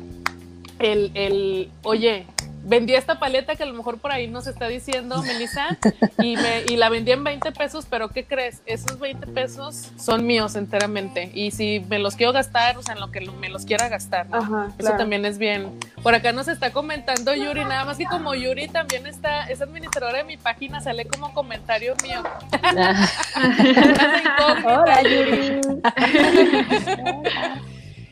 [0.79, 2.27] el, el, oye,
[2.67, 5.79] vendí esta paleta que a lo mejor por ahí nos está diciendo Melissa
[6.19, 8.61] y, me, y la vendí en 20 pesos, pero ¿qué crees?
[8.67, 13.01] Esos 20 pesos son míos enteramente y si me los quiero gastar, o sea, en
[13.01, 14.39] lo que me los quiera gastar, ¿no?
[14.39, 14.99] Ajá, Eso claro.
[14.99, 15.79] también es bien.
[16.03, 20.19] Por acá nos está comentando Yuri, nada más que como Yuri también está, es administradora
[20.19, 22.23] de mi página, sale como comentario mío.
[24.65, 25.61] Hola, Yuri.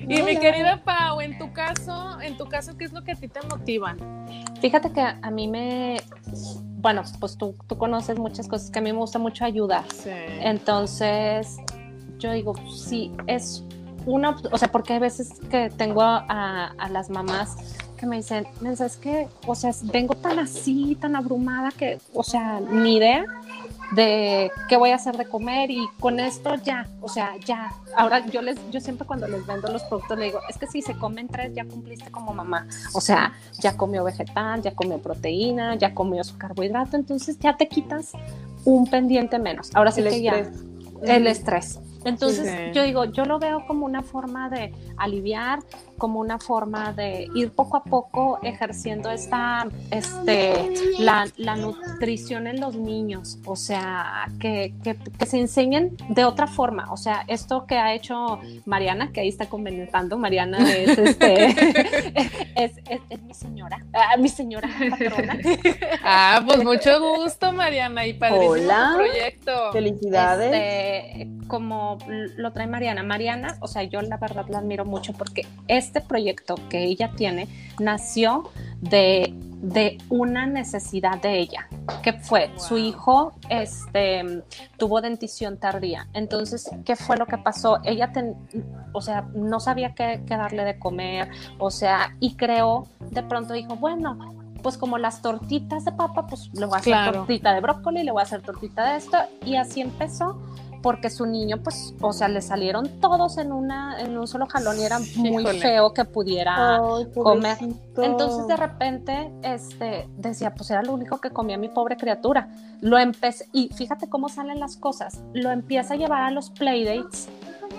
[0.08, 3.14] Y mi querida Pau, en tu caso, en tu caso, ¿qué es lo que a
[3.14, 3.96] ti te motiva?
[4.60, 5.96] Fíjate que a mí me,
[6.78, 9.84] bueno, pues tú, tú conoces muchas cosas que a mí me gusta mucho ayudar.
[9.92, 10.10] Sí.
[10.40, 11.56] Entonces,
[12.18, 13.64] yo digo, sí, es
[14.06, 17.56] una, o sea, porque hay veces que tengo a, las mamás
[17.96, 22.22] que me dicen, "Mensa, es que, o sea, vengo tan así, tan abrumada que, o
[22.22, 23.24] sea, ni idea
[23.92, 27.72] de qué voy a hacer de comer y con esto ya, o sea, ya.
[27.96, 30.82] Ahora yo les, yo siempre cuando les vendo los productos le digo, es que si
[30.82, 35.74] se comen tres ya cumpliste como mamá, o sea, ya comió vegetal, ya comió proteína,
[35.76, 38.12] ya comió su carbohidrato, entonces ya te quitas
[38.64, 39.70] un pendiente menos.
[39.74, 40.62] Ahora sí El que ya estrés.
[41.02, 41.80] el estrés.
[42.06, 42.72] Entonces Sí.
[42.74, 45.60] yo digo, yo lo veo como una forma de aliviar
[45.98, 52.60] como una forma de ir poco a poco ejerciendo esta, este, la, la nutrición en
[52.60, 57.66] los niños, o sea, que, que, que, se enseñen de otra forma, o sea, esto
[57.66, 61.46] que ha hecho Mariana, que ahí está comentando, Mariana es, este,
[62.56, 65.38] es, es, es, mi señora, ah, mi señora patrona.
[66.06, 68.92] Ah, pues mucho gusto, Mariana, y padrísimo Hola.
[68.96, 69.72] proyecto.
[69.72, 70.52] Felicidades.
[70.52, 71.98] Este, como
[72.36, 75.46] lo trae Mariana, Mariana, o sea, yo la verdad la admiro mucho porque
[75.84, 81.68] este proyecto que ella tiene nació de, de una necesidad de ella,
[82.02, 84.42] que fue su hijo este,
[84.78, 86.06] tuvo dentición tardía.
[86.12, 87.78] Entonces, ¿qué fue lo que pasó?
[87.84, 88.34] Ella, ten,
[88.92, 93.54] o sea, no sabía qué, qué darle de comer, o sea, y creó, de pronto
[93.54, 97.12] dijo, bueno, pues como las tortitas de papa, pues le voy a hacer Claro.
[97.18, 100.40] tortita de brócoli, le voy a hacer tortita de esto, y así empezó
[100.84, 104.78] porque su niño, pues, o sea, le salieron todos en una, en un solo jalón
[104.78, 105.58] y era muy Híjole.
[105.58, 107.56] feo que pudiera Ay, comer.
[107.96, 112.50] Entonces de repente, este, decía, pues era lo único que comía mi pobre criatura.
[112.82, 115.22] Lo empecé, y fíjate cómo salen las cosas.
[115.32, 117.30] Lo empieza a llevar a los playdates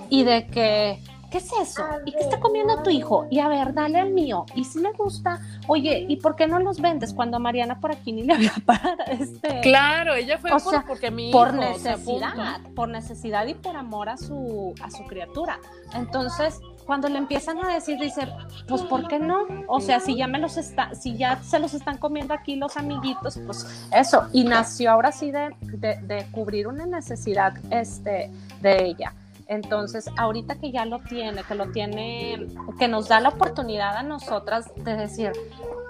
[0.10, 1.00] y de que,
[1.36, 1.84] ¿qué es eso?
[2.06, 3.28] ¿Y qué está comiendo tu hijo?
[3.30, 4.46] Y a ver, dale al mío.
[4.56, 7.14] Y si le gusta, oye, ¿y por qué no los vendes?
[7.14, 10.86] Cuando a Mariana por aquí ni le había para, este, Claro, ella fue por, sea,
[10.88, 14.90] porque mi por hijo, o sea, necesidad, por necesidad y por amor a su, a
[14.90, 15.60] su criatura.
[15.94, 18.30] Entonces, cuando le empiezan a decir, dice,
[18.70, 19.46] pues ¿por qué no?
[19.68, 22.78] O sea, si ya me los está, si ya se los están comiendo aquí los
[22.78, 24.30] amiguitos, pues eso.
[24.32, 29.14] Y nació ahora sí de, de, de cubrir una necesidad este, de ella.
[29.48, 32.48] Entonces, ahorita que ya lo tiene, que lo tiene,
[32.80, 35.32] que nos da la oportunidad a nosotras de decir,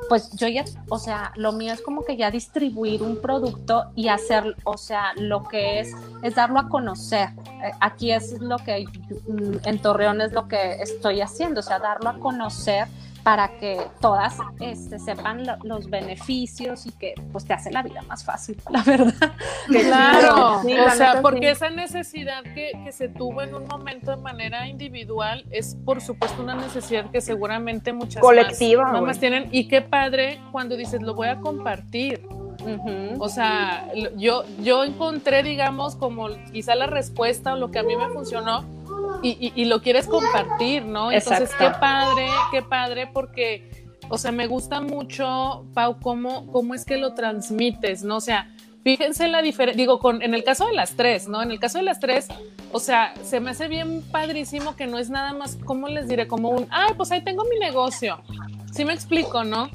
[0.09, 4.09] pues yo ya, o sea, lo mío es como que ya distribuir un producto y
[4.09, 5.91] hacer, o sea, lo que es,
[6.21, 7.29] es darlo a conocer.
[7.63, 8.85] Eh, Aquí es lo que,
[9.27, 12.87] mm, en Torreón es lo que estoy haciendo, o sea, darlo a conocer
[13.25, 18.03] para que todas este, sepan lo- los beneficios y que pues te hace la vida
[18.03, 19.33] más fácil, la verdad.
[19.67, 21.47] Claro, Sí, o sea, porque sí.
[21.47, 26.43] esa necesidad que, que se tuvo en un momento de manera individual es, por supuesto,
[26.43, 29.49] una necesidad que seguramente muchas Colectiva, más, mamás tienen.
[29.51, 32.21] Y qué padre cuando dices, lo voy a compartir.
[33.19, 37.95] O sea, yo, yo encontré, digamos, como quizá la respuesta o lo que a mí
[37.95, 38.63] me funcionó
[39.23, 41.11] y, y- y lo quieres compartir, ¿no?
[41.11, 46.85] Entonces, qué padre, qué padre, porque, o sea, me gusta mucho, Pau, cómo, cómo es
[46.85, 48.17] que lo transmites, ¿no?
[48.17, 48.51] O sea,
[48.83, 51.41] fíjense la diferencia, digo, con, en el caso de las tres, ¿no?
[51.41, 52.27] En el caso de las tres,
[52.71, 56.27] o sea, se me hace bien padrísimo que no es nada más, ¿cómo les diré?
[56.27, 58.19] Como un, ay, pues ahí tengo mi negocio.
[58.71, 59.69] Sí me explico, ¿no?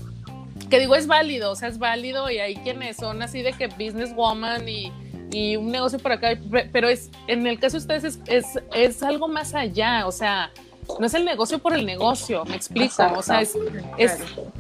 [0.69, 3.67] que digo es válido, o sea, es válido y hay quienes son así de que
[3.67, 4.93] businesswoman y,
[5.33, 9.03] y un negocio por acá, pe- pero es en el caso de ustedes es, es,
[9.03, 10.51] algo más allá, o sea,
[10.99, 13.57] no es el negocio por el negocio, me explico, o sea, es,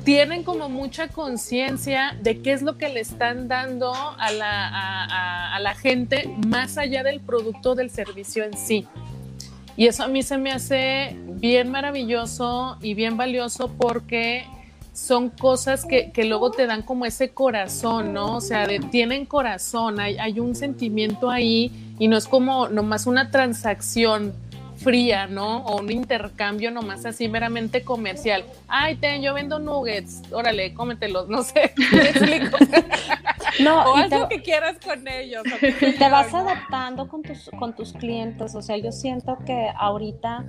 [0.05, 5.57] tienen como mucha conciencia de qué es lo que le están dando a la, a-
[5.57, 8.87] a la gente más allá del producto del servicio en sí.
[9.77, 14.45] Y eso a mí se me hace bien maravilloso y bien valioso porque
[14.93, 18.37] son cosas que, que luego te dan como ese corazón, ¿no?
[18.37, 23.07] O sea, de- tienen corazón, hay, hay un sentimiento ahí y no es como nomás
[23.07, 24.33] una transacción
[24.77, 25.59] fría, ¿no?
[25.67, 28.45] O un intercambio nomás así meramente comercial.
[28.67, 31.73] Ay, ten, yo vendo nuggets, órale, cómetelos, no sé.
[31.93, 32.57] ¿me explico?
[33.59, 35.43] No, o haz te- lo que quieras con ellos.
[35.61, 36.39] te yo, vas ¿no?
[36.39, 40.47] adaptando con tus, con tus clientes, o sea, yo siento que ahorita,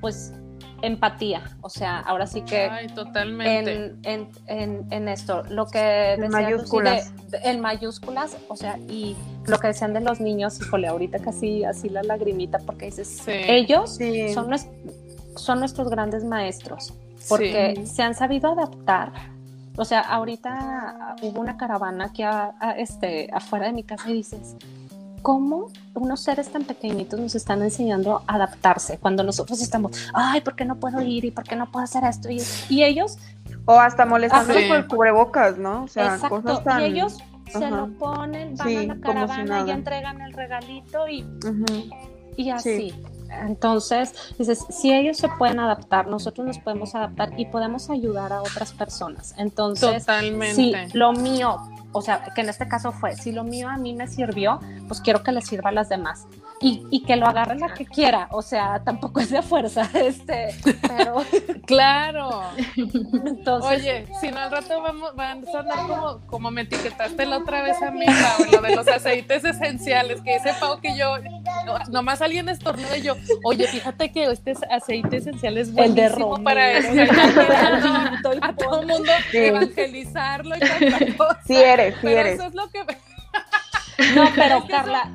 [0.00, 0.32] pues,
[0.82, 3.72] empatía, o sea, ahora sí que Ay, totalmente.
[3.72, 7.12] en, en, en, en esto, lo que sí, mayúsculas.
[7.30, 11.18] de- de- en mayúsculas, o sea, y lo que decían de los niños, híjole, ahorita
[11.20, 13.32] casi así la lagrimita, porque dices, Sí.
[13.32, 14.32] ellos Sí.
[14.34, 14.50] son,
[15.36, 16.92] son nuestros grandes maestros,
[17.28, 17.86] porque Sí.
[17.86, 19.12] se han sabido adaptar.
[19.76, 24.08] O sea, ahorita ah, hubo una caravana aquí a- a, este, afuera de mi casa
[24.10, 24.54] y dices,
[25.24, 30.54] ¿cómo unos seres tan pequeñitos nos están enseñando a adaptarse cuando nosotros estamos, ay, ¿por
[30.54, 31.24] qué no puedo ir?
[31.24, 32.28] ¿Y por qué no puedo hacer esto?
[32.30, 33.16] Y, y ellos,
[33.64, 34.68] O hasta molestándole Sí.
[34.68, 35.84] por el cubrebocas, ¿no?
[35.84, 36.82] O sea, exacto, cosas tan...
[36.82, 37.16] y ellos
[37.50, 37.70] se Ajá.
[37.70, 41.24] lo ponen, van Sí, a la como si caravana y entregan el regalito y
[42.36, 42.92] y así.
[43.30, 48.42] Entonces, dices, si ellos se pueden adaptar, nosotros nos podemos adaptar y podemos ayudar a
[48.42, 49.34] otras personas.
[49.38, 50.54] Entonces, Totalmente.
[50.54, 51.56] si lo mío,
[51.92, 55.00] o sea, que en este caso fue, si lo mío a mí me sirvió, pues
[55.00, 56.26] quiero que le sirva a las demás.
[56.66, 60.54] Y, y que lo agarre la que quiera, o sea, tampoco es de fuerza, este,
[60.80, 61.16] pero
[61.66, 62.42] Claro.
[63.26, 67.38] entonces, Oye, si no al rato vamos, van a andar como, como me etiquetaste la
[67.38, 71.16] otra vez a mí, Pau, lo de los aceites esenciales, que ese Pau que yo
[71.90, 76.42] nomás alguien estornuda y yo, oye, fíjate que este aceite esencial es El de buenísimo
[76.42, 76.88] para eso.
[78.40, 79.36] a todo el mundo Sí.
[79.38, 81.40] evangelizarlo y tanta cosa.
[81.46, 82.34] Sí eres, sí Pero eres.
[82.34, 82.80] eso es lo que
[84.14, 85.14] No, pero Carla,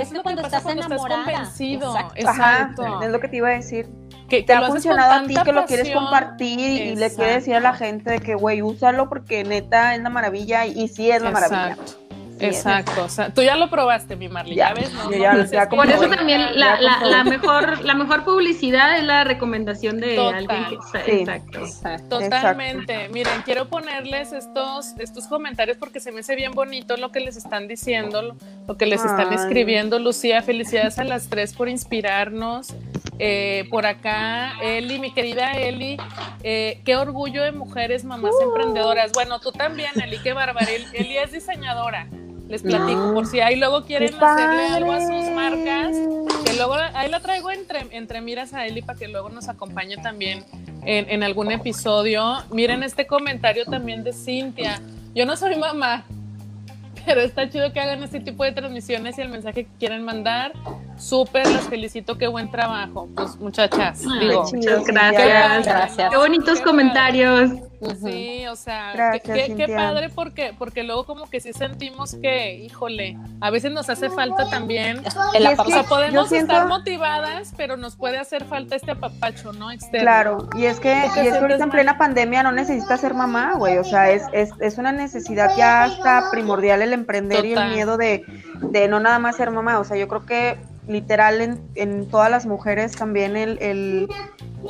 [0.00, 1.24] es es que lo que cuando pasa estás cuando estás enamorada.
[1.24, 1.96] convencido.
[1.96, 2.28] Exacto.
[2.28, 3.02] Ajá, Exacto.
[3.02, 3.88] es lo que te iba a decir.
[4.28, 7.54] Que, Te que ha funcionado a ti que lo quieres compartir y le quieres decir
[7.56, 7.84] a la Exacto.
[7.84, 11.70] gente de que, güey, úsalo porque neta es la maravilla y sí es la maravilla.
[11.70, 11.92] Exacto.
[12.38, 12.46] Sí.
[12.46, 15.10] Exacto, o sea, tú ya lo probaste, mi Marley, ya, Ya, ves, ¿no?
[15.10, 16.16] yo No, ya- pues ya Por eso comprobé.
[16.16, 20.34] también Ya la, la, la mejor, la mejor publicidad es la recomendación de Total.
[20.48, 21.10] alguien que está- Sí.
[21.10, 21.58] Exacto.
[21.58, 22.18] Exacto.
[22.20, 23.10] Totalmente.
[23.10, 27.36] Miren, quiero ponerles estos, estos comentarios porque se me hace bien bonito lo que les
[27.36, 28.34] están diciendo,
[28.70, 29.34] lo que les están Ay.
[29.34, 29.98] escribiendo.
[29.98, 32.68] Lucía, felicidades a las tres por inspirarnos.
[33.18, 35.96] Eh, por acá, Eli, mi querida Eli,
[36.44, 38.44] eh, qué orgullo de mujeres, mamás Uh.
[38.48, 39.10] emprendedoras.
[39.12, 40.68] Bueno, tú también, Eli, qué bárbara.
[40.70, 42.06] El- Eli es diseñadora.
[42.48, 43.14] Les platico, No.
[43.14, 45.96] por si ahí luego quieren ¡Qué hacerle algo a sus marcas,
[46.44, 49.96] que luego ahí la traigo entre, entre miras a Eli para que luego nos acompañe
[49.98, 50.44] también
[50.84, 52.42] en, en algún episodio.
[52.52, 54.80] Miren este comentario también de Cintia.
[55.14, 56.04] Yo no soy mamá,
[57.06, 60.52] pero está chido que hagan este tipo de transmisiones y el mensaje que quieren mandar.
[60.96, 63.08] Súper, las felicito, qué buen trabajo.
[63.14, 65.66] Pues muchachas, digo, Muchas gracias.
[65.66, 66.10] Gracias.
[66.10, 67.50] Qué bonitos Qué comentarios.
[68.02, 73.16] Sí, o sea, Gracias, qué, padre porque, porque luego como que sí sentimos que, híjole,
[73.40, 74.98] a veces nos hace falta también.
[75.34, 79.52] El es O sea, podemos siento- estar motivadas, pero nos puede hacer falta este apapacho,
[79.54, 79.70] ¿no?
[79.70, 80.00] Externo.
[80.00, 83.54] Claro, y es que, y es que ahorita en plena pandemia no necesitas ser mamá,
[83.56, 87.70] güey, o sea, es, es, es una necesidad ya hasta primordial el emprender y el
[87.70, 88.24] miedo de,
[88.60, 90.58] de no nada más ser mamá, o sea, yo creo que
[90.90, 94.08] literal en, en todas las mujeres también el, el,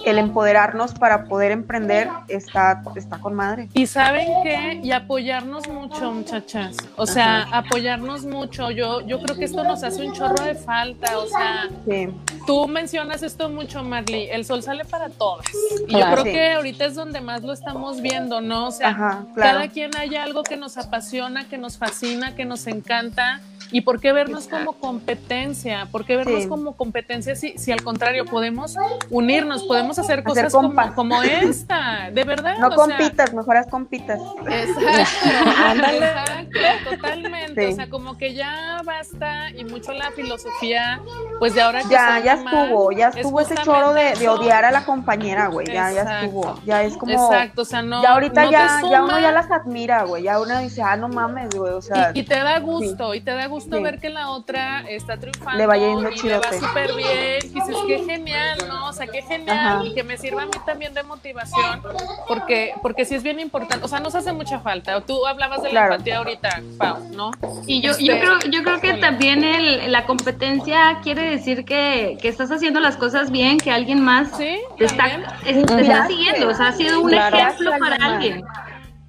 [0.04, 3.68] el empoderarnos para poder emprender está, está con madre.
[3.74, 6.76] Y saben qué, y apoyarnos mucho, muchachas.
[6.96, 8.70] O sea, apoyarnos mucho.
[8.70, 11.18] Yo, yo creo que esto nos hace un chorro de falta.
[11.18, 12.08] O sea, Sí,
[12.46, 14.28] tú mencionas esto mucho, Marley.
[14.30, 15.46] El sol sale para todas.
[15.88, 16.16] Y Claro.
[16.16, 16.32] yo creo Sí.
[16.32, 18.68] que ahorita es donde más lo estamos viendo, ¿no?
[18.68, 19.58] O sea, ajá, claro.
[19.58, 23.40] cada quien hay algo que nos apasiona, que nos fascina, que nos encanta.
[23.72, 25.86] ¿Y por qué vernos como competencia?
[25.92, 26.48] ¿Por qué vernos Sí.
[26.48, 28.76] como competencia si, si al contrario podemos
[29.11, 32.11] unirnos, podemos hacer cosas como, como esta?
[32.12, 32.58] De verdad.
[32.58, 34.18] No o sea, compitas, mejor haz compitas.
[34.48, 37.66] Exacto, exacto, totalmente.
[37.66, 37.72] Sí.
[37.72, 41.00] O sea, como que ya basta y mucho la filosofía,
[41.38, 44.64] pues de ahora que Ya, ya estuvo, ya es estuvo ese choro de, de odiar
[44.64, 47.12] a la compañera, güey, ya, ya estuvo, ya es como...
[47.12, 48.02] Exacto, o sea, no.
[48.02, 50.22] ya ahorita no te ya, ya uno ya las admira, güey.
[50.22, 51.72] Ya uno dice, ah, no mames, güey.
[51.72, 53.82] O sea, Y, y te da gusto, y te da gusto Sí.
[53.82, 57.38] ver que la otra está triunfando Le vaya yendo y le va súper bien.
[57.44, 58.88] Y dices, qué genial, ¿no?
[58.88, 59.59] O sea, qué genial.
[59.59, 59.84] Ajá.
[59.84, 61.82] Y que me sirva a mí también de motivación,
[62.26, 63.84] porque, porque sí es bien importante.
[63.84, 65.01] O sea, nos hace mucha falta.
[65.03, 65.92] Tú hablabas de la Claro.
[65.94, 67.32] empatía ahorita, Pau, ¿no?
[67.66, 72.16] Y yo, Este, yo creo, yo creo que también el, la competencia quiere decir que,
[72.22, 75.05] que estás haciendo las cosas bien, que alguien más Sí, te está,
[75.44, 75.51] te
[75.82, 77.36] está siguiendo, o sea, ha sido un Claro.
[77.36, 78.42] ejemplo para alguien.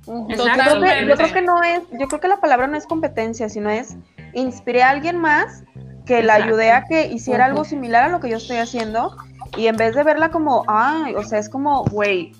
[0.07, 2.85] Yo creo, que, yo creo que no es, yo creo que la palabra no es
[2.87, 3.95] competencia, sino es
[4.33, 5.63] inspiré a alguien más
[6.05, 9.15] que la ayudé a que hiciera algo similar a lo que yo estoy haciendo.
[9.57, 12.31] Y en vez de verla como, ay, o sea, es como, güey,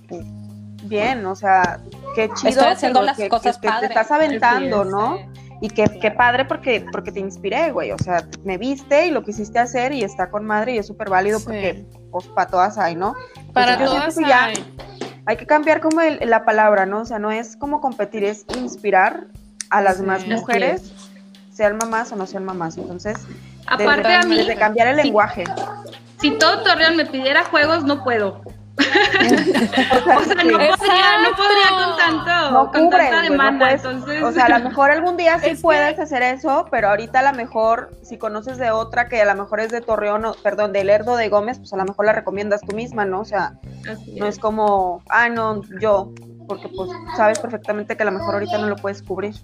[0.84, 1.80] bien, o sea,
[2.16, 2.50] qué chido.
[2.50, 5.18] Estoy haciendo que las que- cosas que te estás aventando, ¿no?
[5.62, 7.92] Y que, qué padre porque, porque te inspiré, güey.
[7.92, 11.10] O sea, me viste y lo quisiste hacer y está con madre y es súper
[11.10, 11.46] válido Sí.
[11.46, 13.14] porque, pues, para todas hay, ¿no?
[13.54, 14.76] Para Entonces, todas que ya hay.
[15.28, 17.02] hay que cambiar como el- la palabra, ¿no?
[17.02, 19.28] O sea, no es como competir, es inspirar
[19.70, 21.01] a las Sí, demás mujeres,
[21.62, 22.76] sean mamás o no sean mamás.
[22.78, 23.18] Entonces,
[23.68, 25.03] Aparte desde, a mí, desde cambiar el sí.
[25.03, 25.43] lenguaje.
[26.20, 28.41] si todo Torreón me pidiera juegos, no puedo.
[28.82, 33.86] O sea, no podría, no podría con tanto, No con cubren, tanta no demanda, puedes-
[33.86, 34.24] entonces.
[34.24, 37.20] O sea, a lo mejor algún día sí Es que- puedes hacer eso, pero ahorita
[37.20, 40.34] a lo mejor, si conoces de otra que a lo mejor es de Torreón, o,
[40.34, 43.20] perdón, de Lerdo de Gómez, pues a lo mejor la recomiendas tú misma, ¿no?
[43.20, 43.53] O sea,
[43.91, 46.12] Así no es como, ah, no, yo,
[46.47, 49.36] porque pues sabes perfectamente que a lo mejor ahorita no lo puedes cubrir.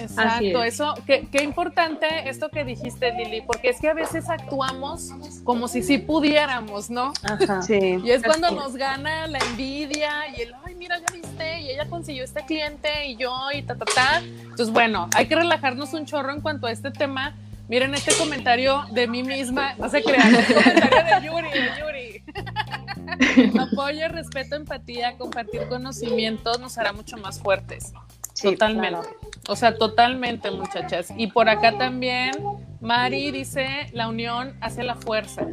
[0.00, 0.74] Exacto, es.
[0.74, 5.10] eso, qué, qué importante esto que dijiste, Lili, porque es que a veces actuamos
[5.44, 7.12] como si sí pudiéramos, ¿no?
[7.22, 7.62] Ajá.
[7.70, 8.00] Sí.
[8.02, 8.54] Y es cuando es.
[8.54, 13.06] nos gana la envidia y el, ay, mira, ya viste, y ella consiguió este cliente
[13.06, 14.22] y yo, y ta, ta, ta.
[14.22, 17.34] Entonces, bueno, hay que relajarnos un chorro en cuanto a este tema.
[17.68, 23.58] Miren este comentario de mí misma, no se crean, este comentario de Yuri, de Yuri.
[23.60, 27.92] Apoyo, respeto, empatía, compartir conocimientos nos hará mucho más fuertes.
[28.34, 29.08] Sí, totalmente.
[29.48, 31.12] O sea, totalmente, muchachas.
[31.16, 32.32] Y por acá también,
[32.80, 35.46] Mari dice, la unión hace la fuerza.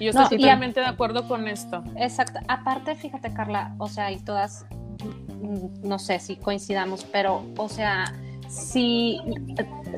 [0.00, 1.84] Y yo No, estoy totalmente de acuerdo con esto.
[1.96, 2.40] Exacto.
[2.48, 4.66] Aparte, fíjate, Carla, o sea, y todas,
[5.40, 8.12] mm, no sé si coincidamos, pero, o sea,
[8.48, 9.20] si,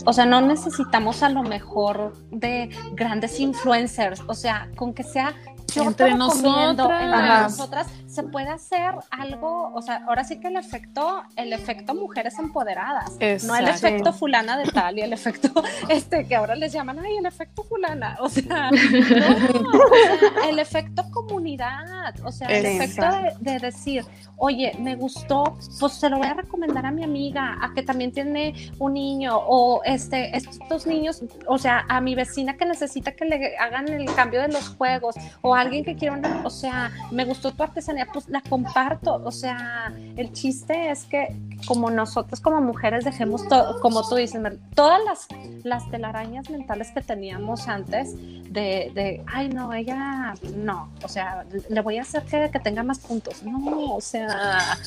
[0.04, 5.34] o sea, no necesitamos a lo mejor de grandes influencers, o sea, con que sea
[5.76, 7.02] yo entre te recomiendo, nosotras.
[7.02, 7.42] entre Ajá.
[7.42, 12.38] nosotras se puede hacer algo, o sea, ahora sí que el efecto, el efecto mujeres
[12.38, 13.12] empoderadas,
[13.44, 15.50] no el efecto fulana de tal y el efecto
[15.88, 20.58] este que ahora les llaman, ay, el efecto fulana, o sea, no, o sea, el
[20.58, 24.04] efecto comunidad, o sea, el efecto de, de decir,
[24.36, 28.12] oye, me gustó, pues se lo voy a recomendar a mi amiga, a que también
[28.12, 33.24] tiene un niño, o este, estos niños, o sea, a mi vecina que necesita que
[33.24, 36.90] le hagan el cambio de los juegos, o a alguien que quiera una, o sea,
[37.10, 41.36] me gustó tu artesanía, pues la comparto, o sea, el chiste es que
[41.66, 44.40] como nosotros como mujeres dejemos todo, como tú dices,
[44.74, 45.26] todas las,
[45.64, 51.80] las telarañas mentales que teníamos antes de, de, ay no, ella no, o sea, le
[51.80, 54.78] voy a hacer que, que tenga más puntos, no, o sea,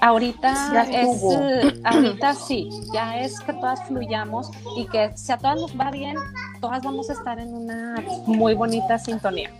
[0.00, 1.22] ahorita Ya es,
[1.84, 6.16] ahorita sí, ya es que todas fluyamos y que si a todas nos va bien,
[6.60, 9.50] todas vamos a estar en una muy bonita sintonía.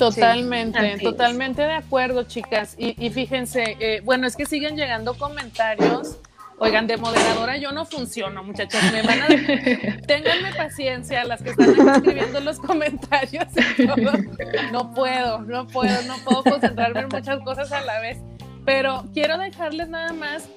[0.00, 1.02] Totalmente, es.
[1.02, 2.74] totalmente de acuerdo, chicas.
[2.78, 6.16] Y, y fíjense, eh, bueno, es que siguen llegando comentarios.
[6.58, 8.92] Oigan, de moderadora yo no funciono, muchachas.
[8.92, 9.26] Me van a...
[10.06, 13.46] Ténganme paciencia, las que están aquí escribiendo los comentarios.
[13.78, 14.12] y todo.
[14.70, 18.18] No puedo, no puedo, no puedo concentrarme en muchas cosas a la vez.
[18.66, 20.48] Pero quiero dejarles nada más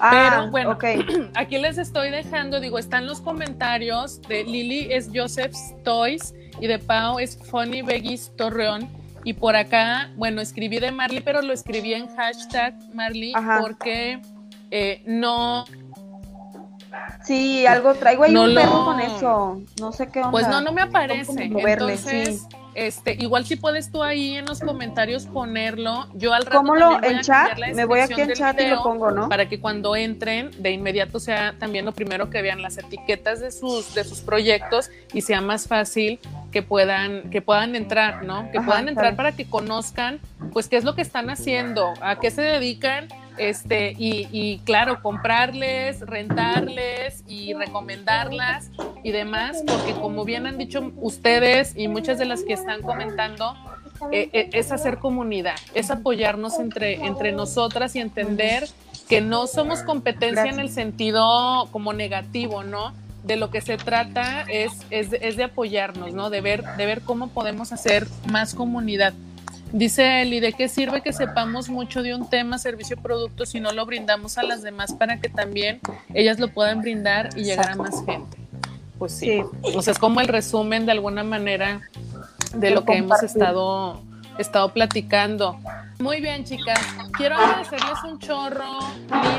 [0.00, 0.70] Ah, Pero, bueno.
[0.72, 0.84] ok.
[1.34, 6.78] Aquí les estoy dejando, digo, están los comentarios de Lili es Joseph's Toys y de
[6.78, 8.88] Pau es Funny Veggies Torreón.
[9.24, 13.58] Y por acá, bueno, escribí de Marley, pero lo escribí en hashtag Marley Ajá.
[13.60, 14.20] porque
[14.70, 15.64] eh, no,
[17.24, 19.62] Sí, algo traigo ahí No un lo- perro con eso.
[19.80, 20.30] No sé qué onda.
[20.30, 21.44] pues no, no me aparece.
[21.44, 22.56] Entonces, sí.
[22.86, 26.98] Este, igual si puedes tú ahí en los comentarios ponerlo, yo al rato ¿Cómo lo
[26.98, 27.58] voy en a chat?
[27.58, 29.28] la Me voy aquí en chat y lo pongo, ¿no?
[29.28, 33.50] para que cuando entren de inmediato sea también lo primero que vean las etiquetas de
[33.50, 36.20] sus de sus proyectos y sea más fácil
[36.52, 38.50] que puedan que puedan entrar, ¿no?
[38.52, 39.16] Que Ajá, puedan entrar claro.
[39.16, 40.20] para que conozcan
[40.52, 43.08] pues qué es lo que están haciendo, a qué se dedican
[43.38, 48.70] este y, y claro, comprarles, rentarles y recomendarlas
[49.02, 53.54] y demás, porque como bien han dicho ustedes y muchas de las que están comentando,
[54.12, 58.68] eh, eh, es hacer comunidad, es apoyarnos entre, entre nosotras y entender
[59.08, 62.92] que no somos competencia en el sentido como negativo, ¿no?
[63.24, 66.30] De lo que se trata es, es, de- es de apoyarnos, ¿no?
[66.30, 69.12] De ver, de ver cómo podemos hacer más comunidad.
[69.72, 73.60] Dice Eli, ¿de qué sirve que sepamos mucho de un tema, servicio o producto si
[73.60, 75.80] no lo brindamos a las demás para que también
[76.14, 78.38] ellas lo puedan brindar y llegar a más gente?
[78.98, 79.26] Pues sí.
[79.26, 79.42] Sí.
[79.76, 81.82] O sea, es como el resumen de alguna manera
[82.54, 84.02] de lo que hemos estado,
[84.38, 85.58] estado platicando.
[85.98, 86.80] Muy bien, chicas.
[87.16, 88.78] Quiero agradecerles un chorro,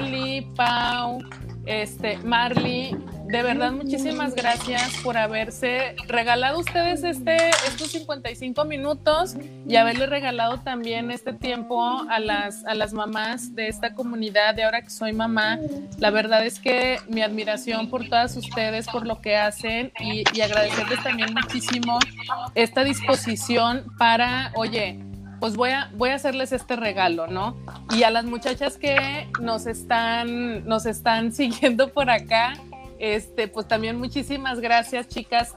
[0.02, 1.20] Lili, Pau,
[1.66, 2.96] este, Marley.
[3.30, 9.36] De verdad, muchísimas gracias por haberse regalado ustedes este, estos 55 minutos
[9.68, 14.64] y haberle regalado también este tiempo a las, a las mamás de esta comunidad de
[14.64, 15.60] ahora que soy mamá.
[16.00, 20.42] La verdad es que mi admiración por todas ustedes, por lo que hacen y, y
[20.42, 22.00] agradecerles también muchísimo
[22.56, 25.00] esta disposición para, oye,
[25.40, 27.56] pues voy a, voy a hacerles este regalo, ¿no?
[27.92, 32.54] Y a las muchachas que nos están, nos están siguiendo por acá,
[33.00, 35.56] este, pues también muchísimas gracias, chicas.